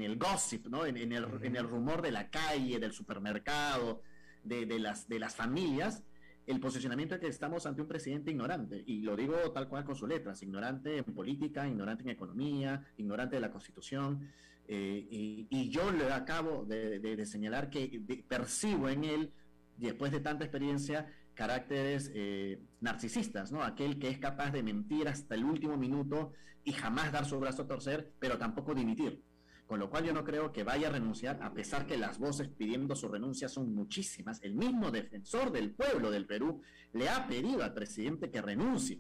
[0.01, 0.85] el gossip, ¿no?
[0.85, 4.01] En, el, rumor de la calle, del supermercado,
[4.43, 6.03] de, las, de las familias,
[6.45, 9.95] el posicionamiento de que estamos ante un presidente ignorante, y lo digo tal cual con
[9.95, 14.31] sus letras, ignorante en política, ignorante en economía, ignorante de la constitución,
[14.69, 15.07] eh,
[15.49, 19.33] y, yo le acabo de, señalar que percibo en él,
[19.77, 23.63] después de tanta experiencia, caracteres eh, narcisistas, ¿no?
[23.63, 26.33] Aquel que es capaz de mentir hasta el último minuto
[26.63, 29.23] y jamás dar su brazo a torcer, pero tampoco dimitir.
[29.67, 32.49] Con lo cual yo no creo que vaya a renunciar, a pesar que las voces
[32.49, 34.41] pidiendo su renuncia son muchísimas.
[34.41, 36.61] El mismo defensor del pueblo del Perú
[36.93, 38.99] le ha pedido al presidente que renuncie.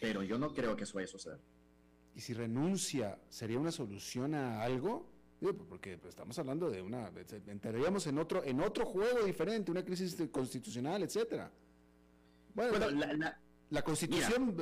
[0.00, 1.40] Pero yo no creo que eso vaya a suceder.
[2.16, 5.13] ¿Y si renuncia, sería una solución a algo?
[5.52, 7.10] Porque pues, estamos hablando de una,
[7.46, 11.50] entraríamos en otro, en otro juego diferente, una crisis constitucional, etcétera.
[12.54, 12.90] Bueno,
[13.70, 14.56] la, constitución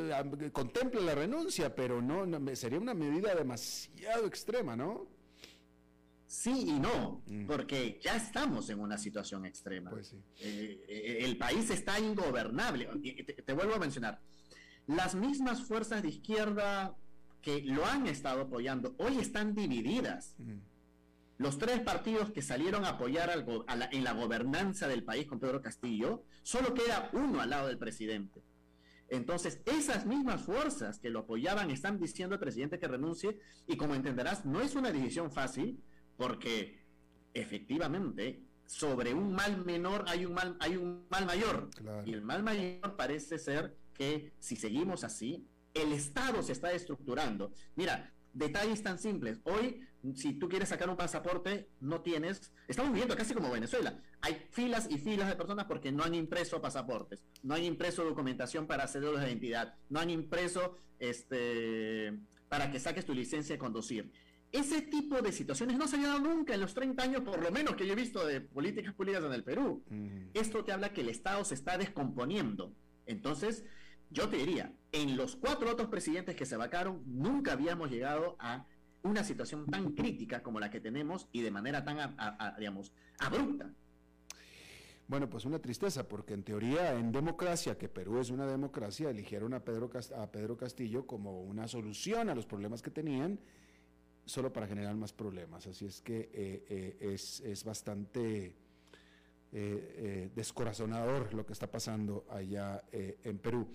[0.52, 2.26] contempla la renuncia, pero no,
[2.56, 5.06] sería una medida demasiado extrema, ¿no?
[6.26, 7.44] Sí y no, mm.
[7.44, 9.90] porque ya estamos en una situación extrema.
[9.90, 12.88] Pues eh, eh, el país está ingobernable.
[13.44, 14.18] Te, vuelvo a mencionar,
[14.86, 16.96] las mismas fuerzas de izquierda
[17.42, 20.34] que lo han estado apoyando hoy están divididas.
[20.38, 20.71] Mm.
[21.42, 23.44] Los tres partidos que salieron a apoyar
[23.90, 28.44] en la gobernanza del país con Pedro Castillo, solo queda uno al lado del presidente.
[29.08, 33.96] Entonces, esas mismas fuerzas que lo apoyaban están diciendo al presidente que renuncie y como
[33.96, 35.82] entenderás, no es una decisión fácil
[36.16, 36.78] porque
[37.34, 41.70] efectivamente sobre un mal menor hay un mal, hay un mal mayor.
[42.06, 47.52] Y el mal mayor parece ser que si seguimos así, el Estado se está estructurando.
[47.74, 49.40] Mira, detalles tan simples.
[49.42, 49.80] Hoy,
[50.14, 52.52] si tú quieres sacar un pasaporte, no tienes.
[52.68, 54.00] Estamos viviendo casi como Venezuela.
[54.20, 58.66] Hay filas y filas de personas porque no han impreso pasaportes, no han impreso documentación
[58.66, 64.12] para hacer de identidad, no han impreso este para que saques tu licencia de conducir.
[64.50, 67.50] Ese tipo de situaciones no se han dado nunca en los 30 años, por lo
[67.50, 69.82] menos que yo he visto de políticas públicas en el Perú.
[70.34, 72.74] Esto te habla que el Estado se está descomponiendo.
[73.06, 73.64] Entonces,
[74.10, 78.66] yo te diría, en los cuatro otros presidentes que se vacaron, nunca habíamos llegado a
[79.02, 82.16] una situación tan crítica como la que tenemos y de manera tan,
[82.58, 83.70] digamos, abrupta.
[85.08, 89.52] Bueno, pues una tristeza, porque en teoría, en democracia, que Perú es una democracia, eligieron
[89.52, 93.38] a Pedro, a Pedro Castillo como una solución a los problemas que tenían
[94.24, 95.66] solo para generar más problemas.
[95.66, 98.54] Así es que eh, eh, es, es, bastante
[99.52, 103.68] eh, descorazonador lo que está pasando allá en Perú.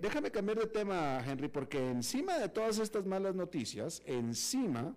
[0.00, 4.94] déjame cambiar de tema, Henry, porque encima de todas estas malas noticias, encima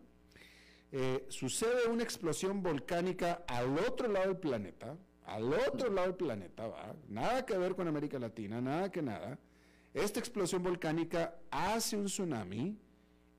[1.29, 6.95] sucede una explosión volcánica al otro lado del planeta, al otro lado del planeta, ¿va?
[7.07, 9.39] nada que ver con América Latina, nada que nada.
[9.93, 12.77] Esta explosión volcánica hace un tsunami,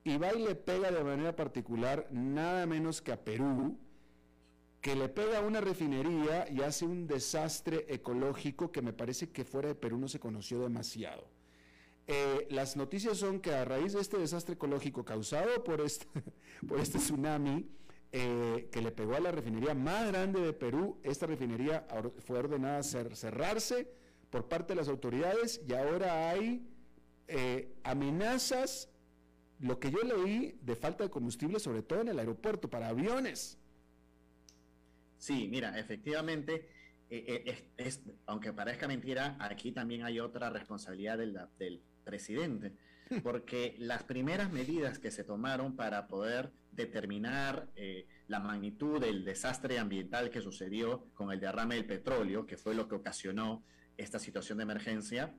[0.05, 3.79] y va y le pega de manera particular nada menos que a Perú,
[4.83, 9.45] que le pega a una refinería y hace un desastre ecológico que me parece que
[9.45, 11.31] fuera de Perú no se conoció demasiado.
[12.09, 16.07] Eh, las noticias son que a raíz de este desastre ecológico causado por este,
[16.79, 17.71] este tsunami
[18.11, 21.87] eh, que le pegó a la refinería más grande de Perú, esta refinería
[22.19, 23.89] fue ordenada a cerrarse
[24.31, 26.69] por parte de las autoridades y ahora hay
[27.29, 28.89] eh, amenazas
[29.61, 33.62] lo que yo leí de falta de combustible, sobre todo en el aeropuerto, para aviones.
[35.23, 36.67] Sí, mira, efectivamente,
[37.09, 42.73] eh, eh, es, aunque parezca mentira, aquí también hay otra responsabilidad del, del presidente,
[43.23, 49.79] porque las primeras medidas que se tomaron para poder determinar eh, la magnitud del desastre
[49.79, 53.63] ambiental que sucedió con el derrame del petróleo, que fue lo que ocasionó
[53.97, 55.37] esta situación de emergencia,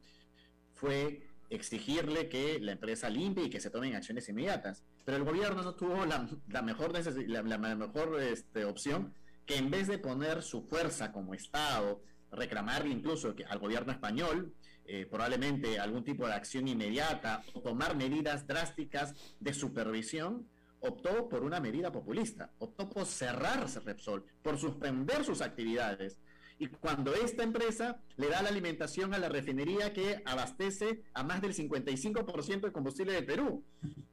[0.75, 4.81] fue exigirle que la empresa limpie y que se tomen acciones inmediatas.
[5.03, 6.25] Pero el gobierno no tuvo la,
[6.61, 6.93] mejor,
[7.27, 9.13] la, mejor este, opción
[9.45, 14.53] que en vez de poner su fuerza como Estado, reclamarle incluso al gobierno español
[14.85, 20.49] eh, probablemente algún tipo de acción inmediata o tomar medidas drásticas de supervisión,
[20.81, 26.19] optó por una medida populista, optó por cerrarse Repsol, por suspender sus actividades
[26.63, 31.41] y cuando esta empresa le da la alimentación a la refinería que abastece a más
[31.41, 33.65] del 55% de combustible de Perú.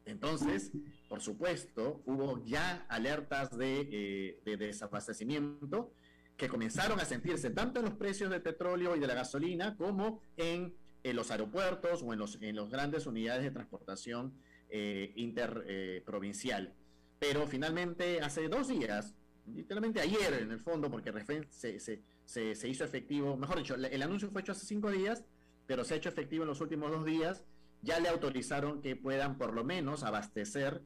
[0.05, 0.73] Entonces,
[1.09, 5.93] por supuesto, hubo ya alertas de, eh, desabastecimiento
[6.37, 10.21] que comenzaron a sentirse tanto en los precios del petróleo y de la gasolina como
[10.37, 10.75] en,
[11.05, 14.35] los aeropuertos o en los, en los grandes unidades de transportación
[14.71, 16.67] eh, interprovincial.
[16.67, 16.75] Eh,
[17.21, 19.15] Pero finalmente, hace dos días,
[19.47, 21.13] literalmente ayer en el fondo, porque
[21.51, 25.25] se, se, se, hizo efectivo, mejor dicho, el anuncio fue hecho hace cinco días,
[25.67, 27.43] pero se ha hecho efectivo en los últimos dos días.
[27.83, 30.81] Ya le autorizaron que puedan por lo menos abastecer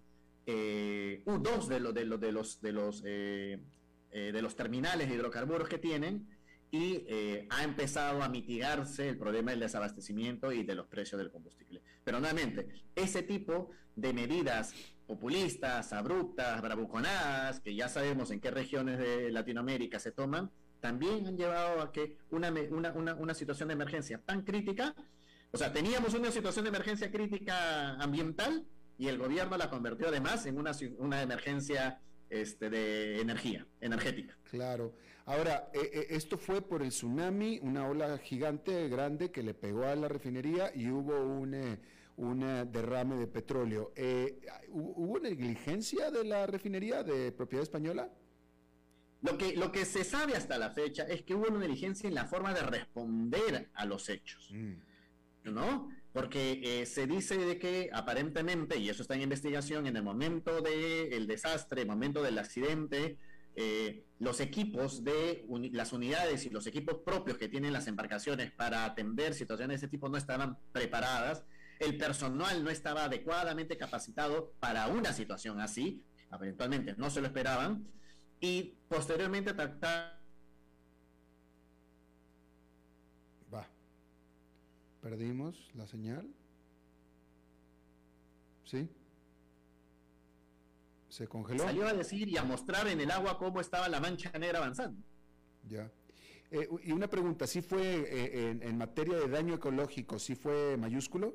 [0.46, 3.60] eh, dos de, de, de los de los eh,
[4.10, 6.26] eh, de los terminales de hidrocarburos que tienen
[6.70, 7.06] y
[7.50, 11.82] ha empezado a mitigarse el problema del desabastecimiento y de los precios del combustible.
[12.02, 12.66] Pero nuevamente,
[12.96, 14.74] ese tipo de medidas
[15.06, 20.50] populistas, abruptas, bravuconadas, que ya sabemos en qué regiones de Latinoamérica se toman,
[20.84, 24.94] también han llevado a que una, una, una, situación de emergencia tan crítica,
[25.50, 28.66] o sea, teníamos una situación de emergencia crítica ambiental
[28.98, 34.36] y el gobierno la convirtió además en una, una emergencia este, de energía, energética.
[34.50, 34.92] Claro.
[35.24, 39.86] Ahora, eh, eh, esto fue por el tsunami, una ola gigante, grande, que le pegó
[39.86, 41.78] a la refinería y hubo un, eh,
[42.16, 43.90] un derrame de petróleo.
[44.68, 48.10] ¿Hubo negligencia de la refinería de propiedad española?
[49.24, 52.14] Lo que, lo que se sabe hasta la fecha es que hubo una negligencia en
[52.14, 54.50] la forma de responder a los hechos.
[54.52, 54.74] Mm.
[55.44, 55.90] ¿No?
[56.14, 60.62] porque eh, se dice de que aparentemente, y eso está en investigación, en el momento
[60.62, 63.18] del desastre, el momento del accidente,
[63.56, 68.84] eh, los equipos de las unidades y los equipos propios que tienen las embarcaciones para
[68.84, 71.44] atender situaciones de ese tipo no estaban preparadas,
[71.80, 77.88] el personal no estaba adecuadamente capacitado para una situación así, eventualmente no se lo esperaban,
[78.44, 79.54] y posteriormente
[85.00, 86.26] Perdimos la señal.
[88.64, 88.88] ¿Sí?
[91.10, 91.62] ¿Se congeló?
[91.62, 95.02] Salió a decir y a mostrar en el agua cómo estaba la mancha negra avanzando.
[95.68, 95.92] Ya.
[96.50, 101.34] Eh, y una pregunta, ¿sí fue eh, en, materia de daño ecológico, sí fue mayúsculo?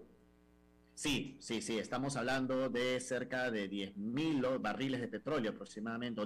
[1.00, 6.22] Sí, sí, sí, estamos hablando de cerca de 10.000 barriles de petróleo aproximadamente.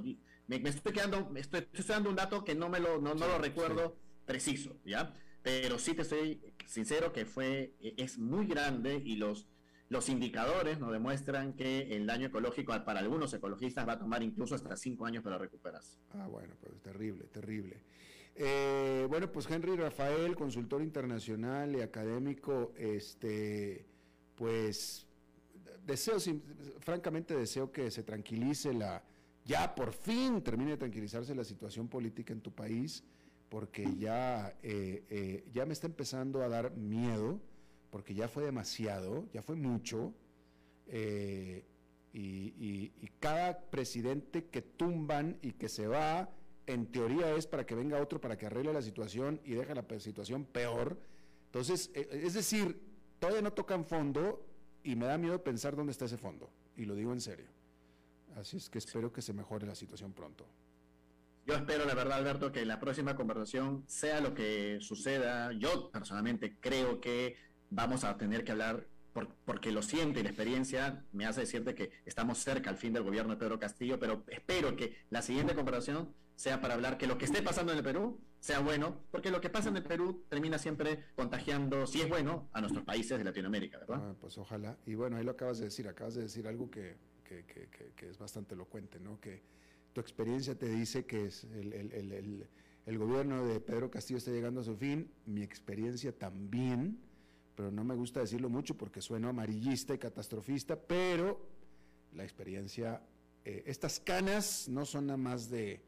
[0.47, 3.95] Me, estoy quedando, estoy, dando un dato que no me lo, no, lo recuerdo
[4.26, 5.13] preciso, ¿ya?
[5.43, 9.47] Pero sí te estoy sincero que fue, e, es muy grande y los,
[9.89, 14.55] los indicadores nos demuestran que el daño ecológico para algunos ecologistas va a tomar incluso
[14.55, 15.99] hasta cinco años para recuperarse.
[16.13, 17.84] Ah, bueno, pues terrible, terrible.
[18.34, 23.92] Eh, bueno, pues Henry Rafael, consultor internacional y académico, este,
[24.43, 25.07] pues
[25.87, 26.17] deseo,
[26.79, 29.01] francamente deseo que se tranquilice la,
[29.45, 33.05] ya por fin termine de tranquilizarse la situación política en tu país
[33.47, 37.39] porque ya, eh, eh, ya me está empezando a dar miedo,
[37.89, 40.13] porque ya fue demasiado, ya fue mucho,
[40.87, 41.63] eh,
[42.11, 42.91] y,
[43.21, 46.29] cada presidente que tumban y que se va,
[46.67, 49.85] en teoría es para que venga otro para que arregle la situación y deje la
[50.01, 50.99] situación peor.
[51.45, 52.92] Entonces, es decir,
[53.24, 54.45] todavía no tocan fondo
[54.84, 57.45] y me da miedo pensar dónde está ese fondo, y lo digo en serio.
[58.36, 60.45] Así es que espero que se mejore la situación pronto.
[61.45, 66.57] Yo espero, la verdad, Alberto, que la próxima conversación, sea lo que suceda, yo personalmente
[66.59, 67.38] creo que
[67.69, 68.88] vamos a tener que hablar,
[69.45, 73.03] porque lo siento y la experiencia me hace decirte que estamos cerca al fin del
[73.03, 77.18] gobierno de Pedro Castillo, pero espero que la siguiente conversación sea para hablar que lo
[77.18, 80.26] que esté pasando en el Perú sea bueno, porque lo que pasa en el Perú
[80.30, 83.99] termina siempre contagiando, si es bueno, a nuestros países de Latinoamérica, ¿verdad?
[84.01, 84.78] Ah, pues ojalá.
[84.86, 88.09] Y bueno, ahí lo acabas de decir, acabas de decir algo que, que, que, que
[88.09, 89.20] es bastante elocuente, ¿no?
[89.22, 89.43] Que
[89.93, 94.76] tu experiencia te dice que es el, gobierno de Pedro Castillo está llegando a su
[94.76, 96.99] fin, mi experiencia también,
[97.56, 101.39] pero no me gusta decirlo mucho porque sueno amarillista y catastrofista, pero
[102.14, 103.01] la experiencia,
[103.45, 105.82] eh, estas canas no son nada más de,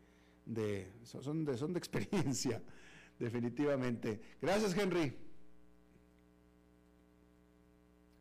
[0.45, 2.61] de, son, de, son de experiencia,
[3.19, 4.19] definitivamente.
[4.41, 5.15] Gracias, Henry.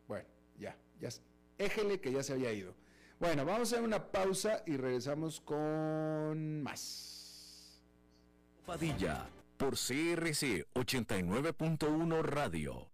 [0.09, 0.27] Bueno,
[0.59, 1.09] ya, ya,
[1.59, 2.75] éjele que ya se había ido.
[3.21, 7.81] Bueno, vamos a una pausa y regresamos con más.
[8.67, 12.94] Padilla, por CRC 89.1 Radio.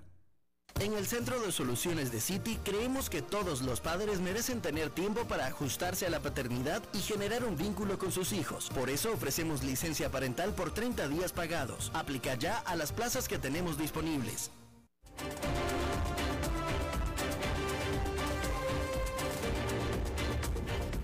[0.79, 5.25] En el Centro de Soluciones de City creemos que todos los padres merecen tener tiempo
[5.25, 8.69] para ajustarse a la paternidad y generar un vínculo con sus hijos.
[8.73, 11.91] Por eso ofrecemos licencia parental por 30 días pagados.
[11.93, 14.49] Aplica ya a las plazas que tenemos disponibles.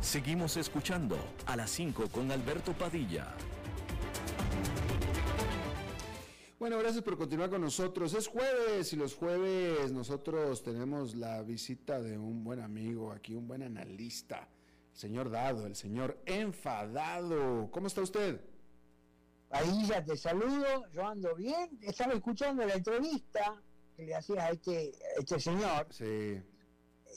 [0.01, 3.27] Seguimos escuchando a las 5 con Alberto Padilla.
[6.59, 8.15] Bueno, gracias por continuar con nosotros.
[8.15, 13.47] Es jueves y los jueves nosotros tenemos la visita de un buen amigo aquí, un
[13.47, 14.49] buen analista,
[14.91, 17.69] el señor Dado, el señor enfadado.
[17.69, 18.41] ¿Cómo está usted?
[19.51, 21.77] Ahí ya te saludo, yo ando bien.
[21.83, 23.61] Estaba escuchando la entrevista
[23.95, 25.85] que le hacía a este, este señor.
[25.91, 26.41] Sí.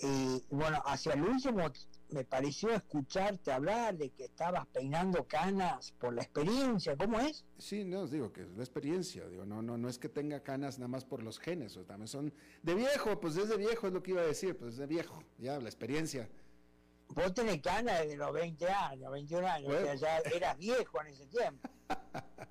[0.03, 1.65] Y bueno, hacia el último
[2.13, 7.45] me pareció escucharte hablar de que estabas peinando canas por la experiencia, ¿cómo es?
[7.59, 10.79] Sí, no, digo que es la experiencia, digo, no, no, no es que tenga canas
[10.79, 12.33] nada más por los genes, o también son
[12.63, 14.87] de viejo, pues es de viejo, es lo que iba a decir, pues es de
[14.87, 16.29] viejo, ya, la experiencia.
[17.09, 21.07] Vos tenés canas desde los 20 años, 21 años, o sea, ya eras viejo en
[21.09, 21.69] ese tiempo.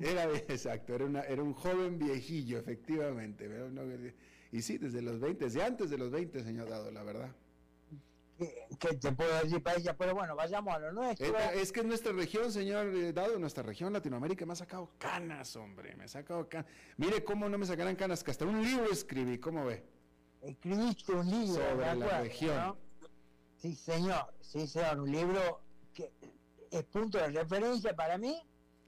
[0.00, 3.50] Era, exacto, era, una, era un joven viejillo, efectivamente.
[4.52, 7.34] y sí, desde los 20, desde antes de los 20, señor Dado, la verdad.
[8.38, 9.96] ¿Qué, te puedo decir para ella?
[9.96, 11.36] Pero bueno, vayamos a lo nuestro.
[11.36, 15.56] Es, que es nuestra región, señor eh, Dado, nuestra región Latinoamérica me ha sacado canas,
[15.56, 16.70] hombre, me ha sacado canas.
[16.96, 19.84] Mire cómo no me sacarán canas, que hasta un libro escribí, ¿cómo ve?
[20.40, 21.54] Escribiste un libro.
[21.54, 22.76] Sobre la región.
[23.56, 25.60] Sí, señor, sí, señor, un libro
[25.92, 26.12] que
[26.70, 28.40] es punto de referencia para mí,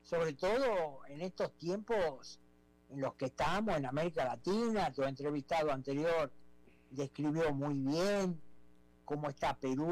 [0.05, 2.38] sobre todo en estos tiempos
[2.88, 6.30] en los que estamos en América Latina, tu entrevistado anterior
[6.90, 8.40] describió muy bien
[9.11, 9.91] cómo está Perú,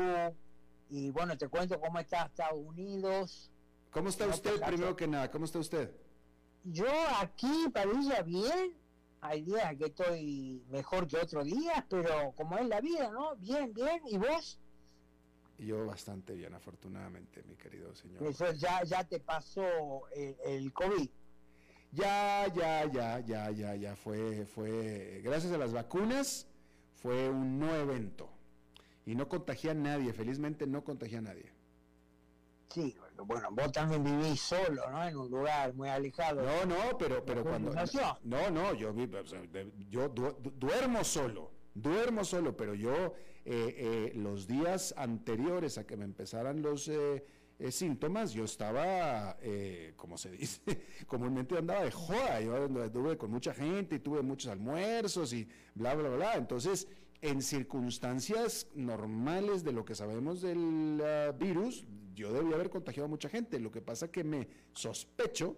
[0.88, 3.50] y bueno, te cuento cómo está Estados Unidos.
[3.90, 5.28] ¿Cómo está usted, primero que nada?
[5.28, 5.90] ¿Cómo está usted?
[6.62, 6.86] Yo
[7.20, 8.76] aquí, Padilla, bien.
[9.20, 13.34] Hay días que estoy mejor que otros días, pero como es la vida, ¿no?
[13.34, 14.00] Bien, bien.
[14.06, 14.60] ¿Y vos?
[15.58, 18.22] Yo bastante bien, afortunadamente, mi querido señor.
[18.22, 21.10] Eso ya, ya te pasó el, el COVID.
[21.90, 23.96] Ya, ya, ya, ya, ya, ya.
[23.96, 26.46] Fue, fue, gracias a las vacunas,
[26.94, 28.37] fue un no evento
[29.08, 31.50] y no contagia a nadie, felizmente no contagia a nadie.
[32.68, 32.94] Sí,
[33.24, 35.02] bueno, vos también vivís solo, ¿no?
[35.02, 36.42] En un lugar muy alejado.
[36.42, 37.72] No, no, pero, pero cuando...
[38.24, 38.94] No, no, yo,
[39.88, 43.14] yo duermo solo, duermo solo, pero yo
[43.46, 47.24] eh, eh, los días anteriores a que me empezaran los eh,
[47.70, 49.38] síntomas, yo estaba,
[49.96, 50.60] como se dice,
[51.06, 55.94] comúnmente andaba de joda, yo anduve con mucha gente y tuve muchos almuerzos y bla,
[55.94, 56.34] bla, bla.
[56.34, 56.86] Entonces
[57.20, 63.08] en circunstancias normales de lo que sabemos del ah, virus, yo debía haber contagiado a
[63.08, 63.58] mucha gente.
[63.58, 65.56] Lo que pasa que me sospecho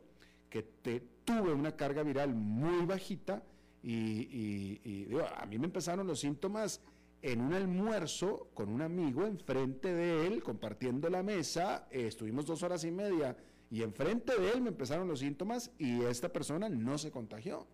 [0.49, 3.43] que te, tuve una carga viral muy bajita
[3.83, 6.83] y, a mí me empezaron los síntomas
[7.23, 12.85] en un almuerzo con un amigo enfrente de él, compartiendo la mesa, estuvimos dos horas
[12.85, 13.37] y media
[13.71, 17.67] y enfrente de él me empezaron los síntomas y esta persona no se contagió.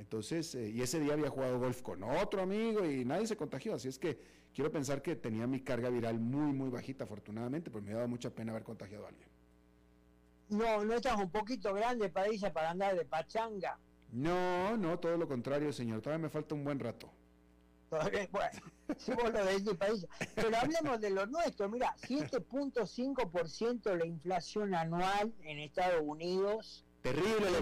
[0.00, 3.74] Entonces, eh, y ese día había jugado golf con otro amigo y nadie se contagió,
[3.74, 4.18] así es que
[4.54, 8.08] quiero pensar que tenía mi carga viral muy, muy bajita, afortunadamente, pues me ha dado
[8.08, 9.28] mucha pena haber contagiado a alguien.
[10.48, 13.78] No, no estás un poquito grande para ella para andar de pachanga.
[14.10, 17.10] No, no, todo lo contrario, señor, todavía me falta un buen rato.
[17.90, 18.58] Todavía, bueno,
[18.96, 20.08] si vos lo decís para ella.
[20.34, 27.58] Pero hablemos de lo nuestro, mira, 7.5% la inflación anual en Estados Unidos Terrible la,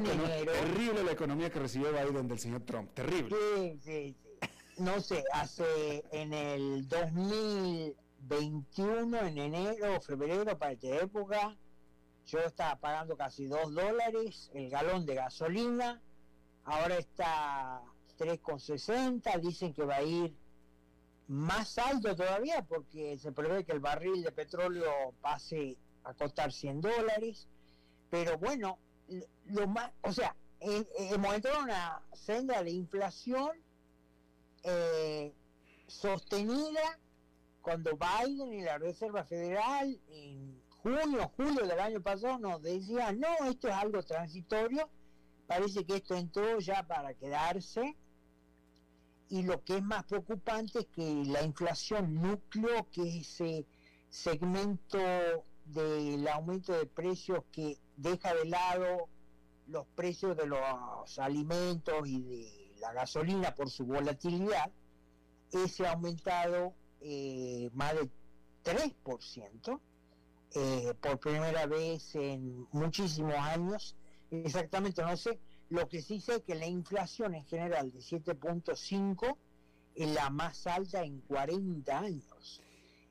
[0.52, 2.90] terrible la economía que recibió Biden del señor Trump.
[2.92, 3.36] Terrible.
[3.36, 4.38] Sí, sí, sí.
[4.78, 11.56] No sé, hace en el 2021, en enero o febrero, para esta época,
[12.26, 16.02] yo estaba pagando casi 2 dólares el galón de gasolina.
[16.64, 17.80] Ahora está
[18.18, 19.40] 3,60.
[19.40, 20.36] Dicen que va a ir
[21.26, 26.82] más alto todavía porque se prevé que el barril de petróleo pase a costar 100
[26.82, 27.48] dólares.
[28.10, 28.78] Pero bueno,
[29.46, 33.50] lo más, o sea, hemos entrado en una senda de inflación
[34.64, 35.34] eh,
[35.86, 36.98] sostenida
[37.62, 43.28] cuando Biden y la Reserva Federal en junio, julio del año pasado nos decían, no,
[43.48, 44.88] esto es algo transitorio,
[45.46, 47.96] parece que esto entró ya para quedarse.
[49.30, 53.66] Y lo que es más preocupante es que la inflación núcleo, que es ese
[54.08, 54.98] segmento
[55.66, 59.08] del aumento de precios que deja de lado
[59.66, 64.70] los precios de los alimentos y de la gasolina por su volatilidad,
[65.52, 68.08] ese ha aumentado eh, más de
[68.64, 69.80] 3%,
[70.54, 73.94] eh, por primera vez en muchísimos años.
[74.30, 75.38] Exactamente, no sé,
[75.70, 79.36] lo que sí sé es que la inflación en general de 7.5
[79.94, 82.62] es la más alta en 40 años.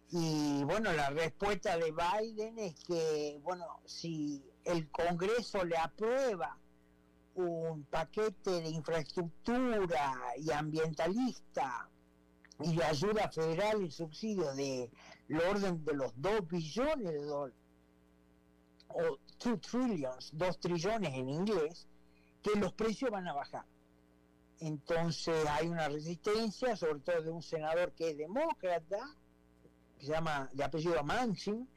[0.10, 6.58] Y bueno, la respuesta de Biden es que, bueno, si el Congreso le aprueba
[7.36, 11.90] un paquete de infraestructura y ambientalista
[12.60, 14.92] y de ayuda federal y subsidio de
[15.50, 17.60] orden de los 2 billones de dólares,
[18.90, 21.88] o 2 trillions, 2 trillones en inglés,
[22.42, 23.66] que los precios van a bajar.
[24.60, 29.16] Entonces hay una resistencia, sobre todo de un senador que es demócrata,
[29.98, 31.70] que se llama de apellido Manchin,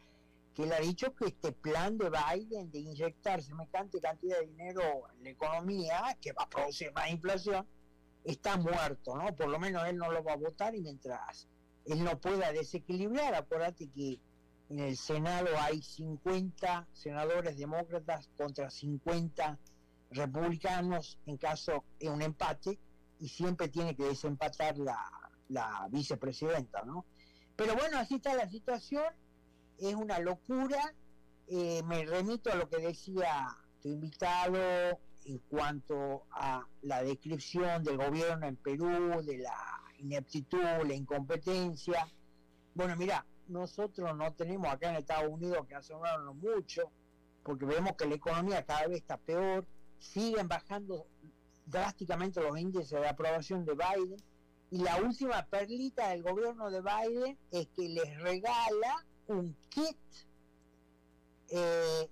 [0.55, 4.82] que él ha dicho que este plan de Biden de inyectar semejante cantidad de dinero
[5.16, 7.66] en la economía, que va a producir más inflación,
[8.24, 9.34] está muerto, ¿no?
[9.34, 11.48] Por lo menos él no lo va a votar y mientras
[11.86, 14.20] él no pueda desequilibrar, acuérdate que
[14.68, 19.59] en el Senado hay 50 senadores demócratas contra 50
[20.11, 22.78] republicanos en caso de un empate
[23.18, 24.98] y siempre tiene que desempatar la,
[25.48, 27.05] la vicepresidenta, ¿no?
[27.57, 29.05] Pero bueno, así está la situación,
[29.80, 30.94] es una locura.
[31.46, 33.48] Eh, me remito a lo que decía
[33.82, 34.56] tu invitado
[35.24, 42.06] en cuanto a la descripción del gobierno en Perú, de la ineptitud, la incompetencia.
[42.74, 46.90] Bueno, mira, nosotros no tenemos acá en Estados Unidos que asombrarnos mucho,
[47.42, 49.66] porque vemos que la economía cada vez está peor,
[49.98, 51.06] siguen bajando
[51.66, 54.22] drásticamente los índices de aprobación de Biden,
[54.70, 59.96] y la última perlita del gobierno de Biden es que les regala un kit
[61.48, 62.08] eh,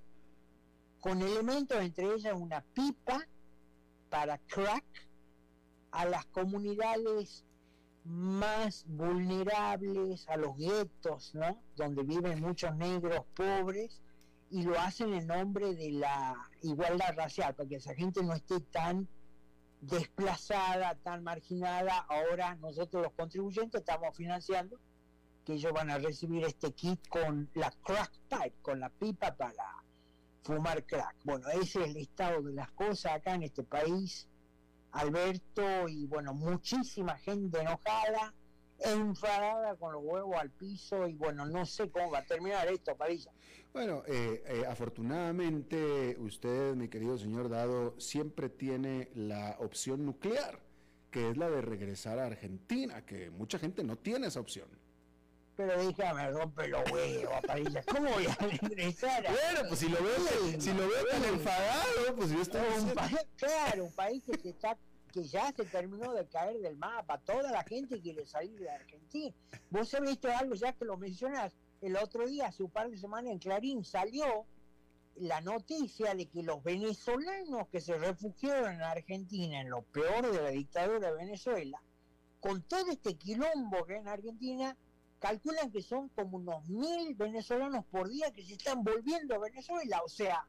[1.00, 3.26] con elementos, entre ellas una pipa
[4.08, 4.84] para crack
[5.90, 7.44] a las comunidades
[8.04, 11.62] más vulnerables, a los guetos, ¿no?
[11.76, 14.00] Donde viven muchos negros pobres
[14.50, 18.60] y lo hacen en nombre de la igualdad racial, para que esa gente no esté
[18.60, 19.08] tan
[19.80, 21.98] desplazada, tan marginada.
[22.08, 24.78] Ahora nosotros los contribuyentes estamos financiando
[25.48, 29.82] que ellos van a recibir este kit con la crack pipe, con la pipa para
[30.42, 31.16] fumar crack.
[31.24, 34.28] Bueno, ese es el estado de las cosas acá en este país,
[34.92, 38.34] Alberto, y bueno, muchísima gente enojada,
[38.80, 42.94] enfadada con los huevos al piso, y bueno, no sé cómo va a terminar esto,
[42.94, 43.26] París.
[43.72, 50.60] Bueno, eh, eh, afortunadamente usted, mi querido señor Dado, siempre tiene la opción nuclear,
[51.10, 54.68] que es la de regresar a Argentina, que mucha gente no tiene esa opción
[55.58, 57.82] pero déjame rompe los huevos, Parilla.
[57.82, 59.24] ¿Cómo voy a regresar?
[59.24, 63.18] bueno, pues si lo veo, si lo veo tan enfadado, pues yo estoy un país,
[63.36, 64.78] claro, un país que se está
[65.12, 69.34] que ya se terminó de caer del mapa, toda la gente quiere salir de Argentina.
[69.68, 72.96] Vos has visto algo ya que lo mencionas, el otro día, hace un par de
[72.96, 74.46] semanas en Clarín salió
[75.16, 80.40] la noticia de que los venezolanos que se refugiaron en Argentina en lo peor de
[80.40, 81.82] la dictadura de Venezuela,
[82.38, 84.76] con todo este quilombo que hay en Argentina,
[85.18, 90.00] calculan que son como unos mil venezolanos por día que se están volviendo a Venezuela.
[90.04, 90.46] O sea,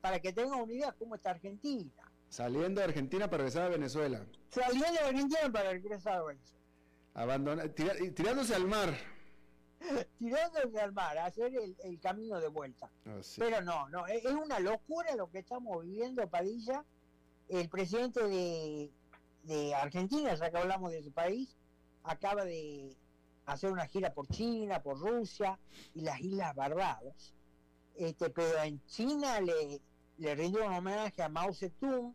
[0.00, 1.92] para que tengan una idea cómo está Argentina.
[2.28, 4.26] Saliendo de Argentina para regresar a Venezuela.
[4.50, 6.64] Saliendo de Argentina para regresar a Venezuela.
[7.14, 8.94] Abandona, tirándose al mar.
[10.18, 12.90] tirándose al mar, hacer el, camino de vuelta.
[13.06, 16.84] Ah, Pero no, no, es, una locura lo que estamos viviendo, Padilla.
[17.48, 18.90] El presidente de,
[19.44, 21.56] de Argentina, ya que hablamos de ese país,
[22.02, 22.96] acaba de
[23.46, 25.58] hacer una gira por China, por Rusia
[25.94, 27.34] y las Islas Barbados.
[27.94, 29.80] Este, pero en China le,
[30.18, 32.14] le rindió un homenaje a Mao Zedong,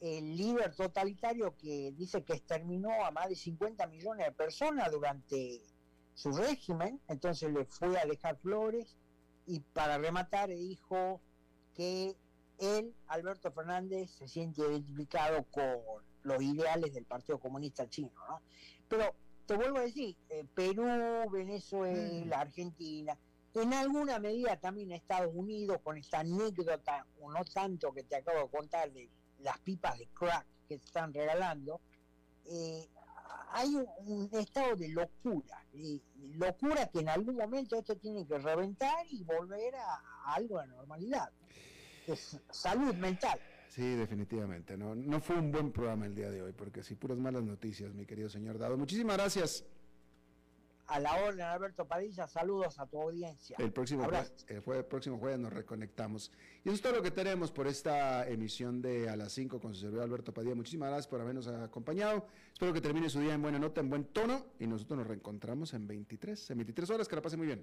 [0.00, 5.62] el líder totalitario que dice que exterminó a más de 50 millones de personas durante
[6.14, 8.96] su régimen, entonces le fue a dejar flores
[9.46, 11.20] y para rematar dijo
[11.74, 12.16] que
[12.58, 15.78] él, Alberto Fernández, se siente identificado con
[16.22, 18.40] los ideales del Partido Comunista Chino, ¿no?
[18.88, 19.14] Pero
[19.46, 20.84] te vuelvo a decir, eh, Perú,
[21.30, 22.40] Venezuela, mm.
[22.40, 23.16] Argentina,
[23.54, 28.40] en alguna medida también Estados Unidos, con esta anécdota, o no tanto que te acabo
[28.40, 31.80] de contar de las pipas de crack que se están regalando,
[32.46, 32.86] eh,
[33.52, 35.64] hay un, estado de locura,
[36.34, 41.30] locura que en algún momento esto tiene que reventar y volver a, algo de normalidad.
[42.06, 43.40] Es salud mental.
[43.76, 44.74] Sí, definitivamente.
[44.74, 47.92] No, no fue un buen programa el día de hoy, porque sí, puras malas noticias,
[47.92, 48.78] mi querido señor Dado.
[48.78, 49.66] Muchísimas gracias.
[50.86, 53.54] A la orden, Alberto Padilla, saludos a tu audiencia.
[53.58, 54.08] El próximo,
[54.48, 56.32] el, próximo jueves nos reconectamos.
[56.64, 59.74] Y eso es todo lo que tenemos por esta emisión de A las 5 con
[59.74, 60.54] su servidor Alberto Padilla.
[60.54, 62.28] Muchísimas gracias por habernos acompañado.
[62.54, 64.46] Espero que termine su día en buena nota, en buen tono.
[64.58, 67.08] Y nosotros nos reencontramos en 23, en 23 horas.
[67.08, 67.62] Que la pase muy bien.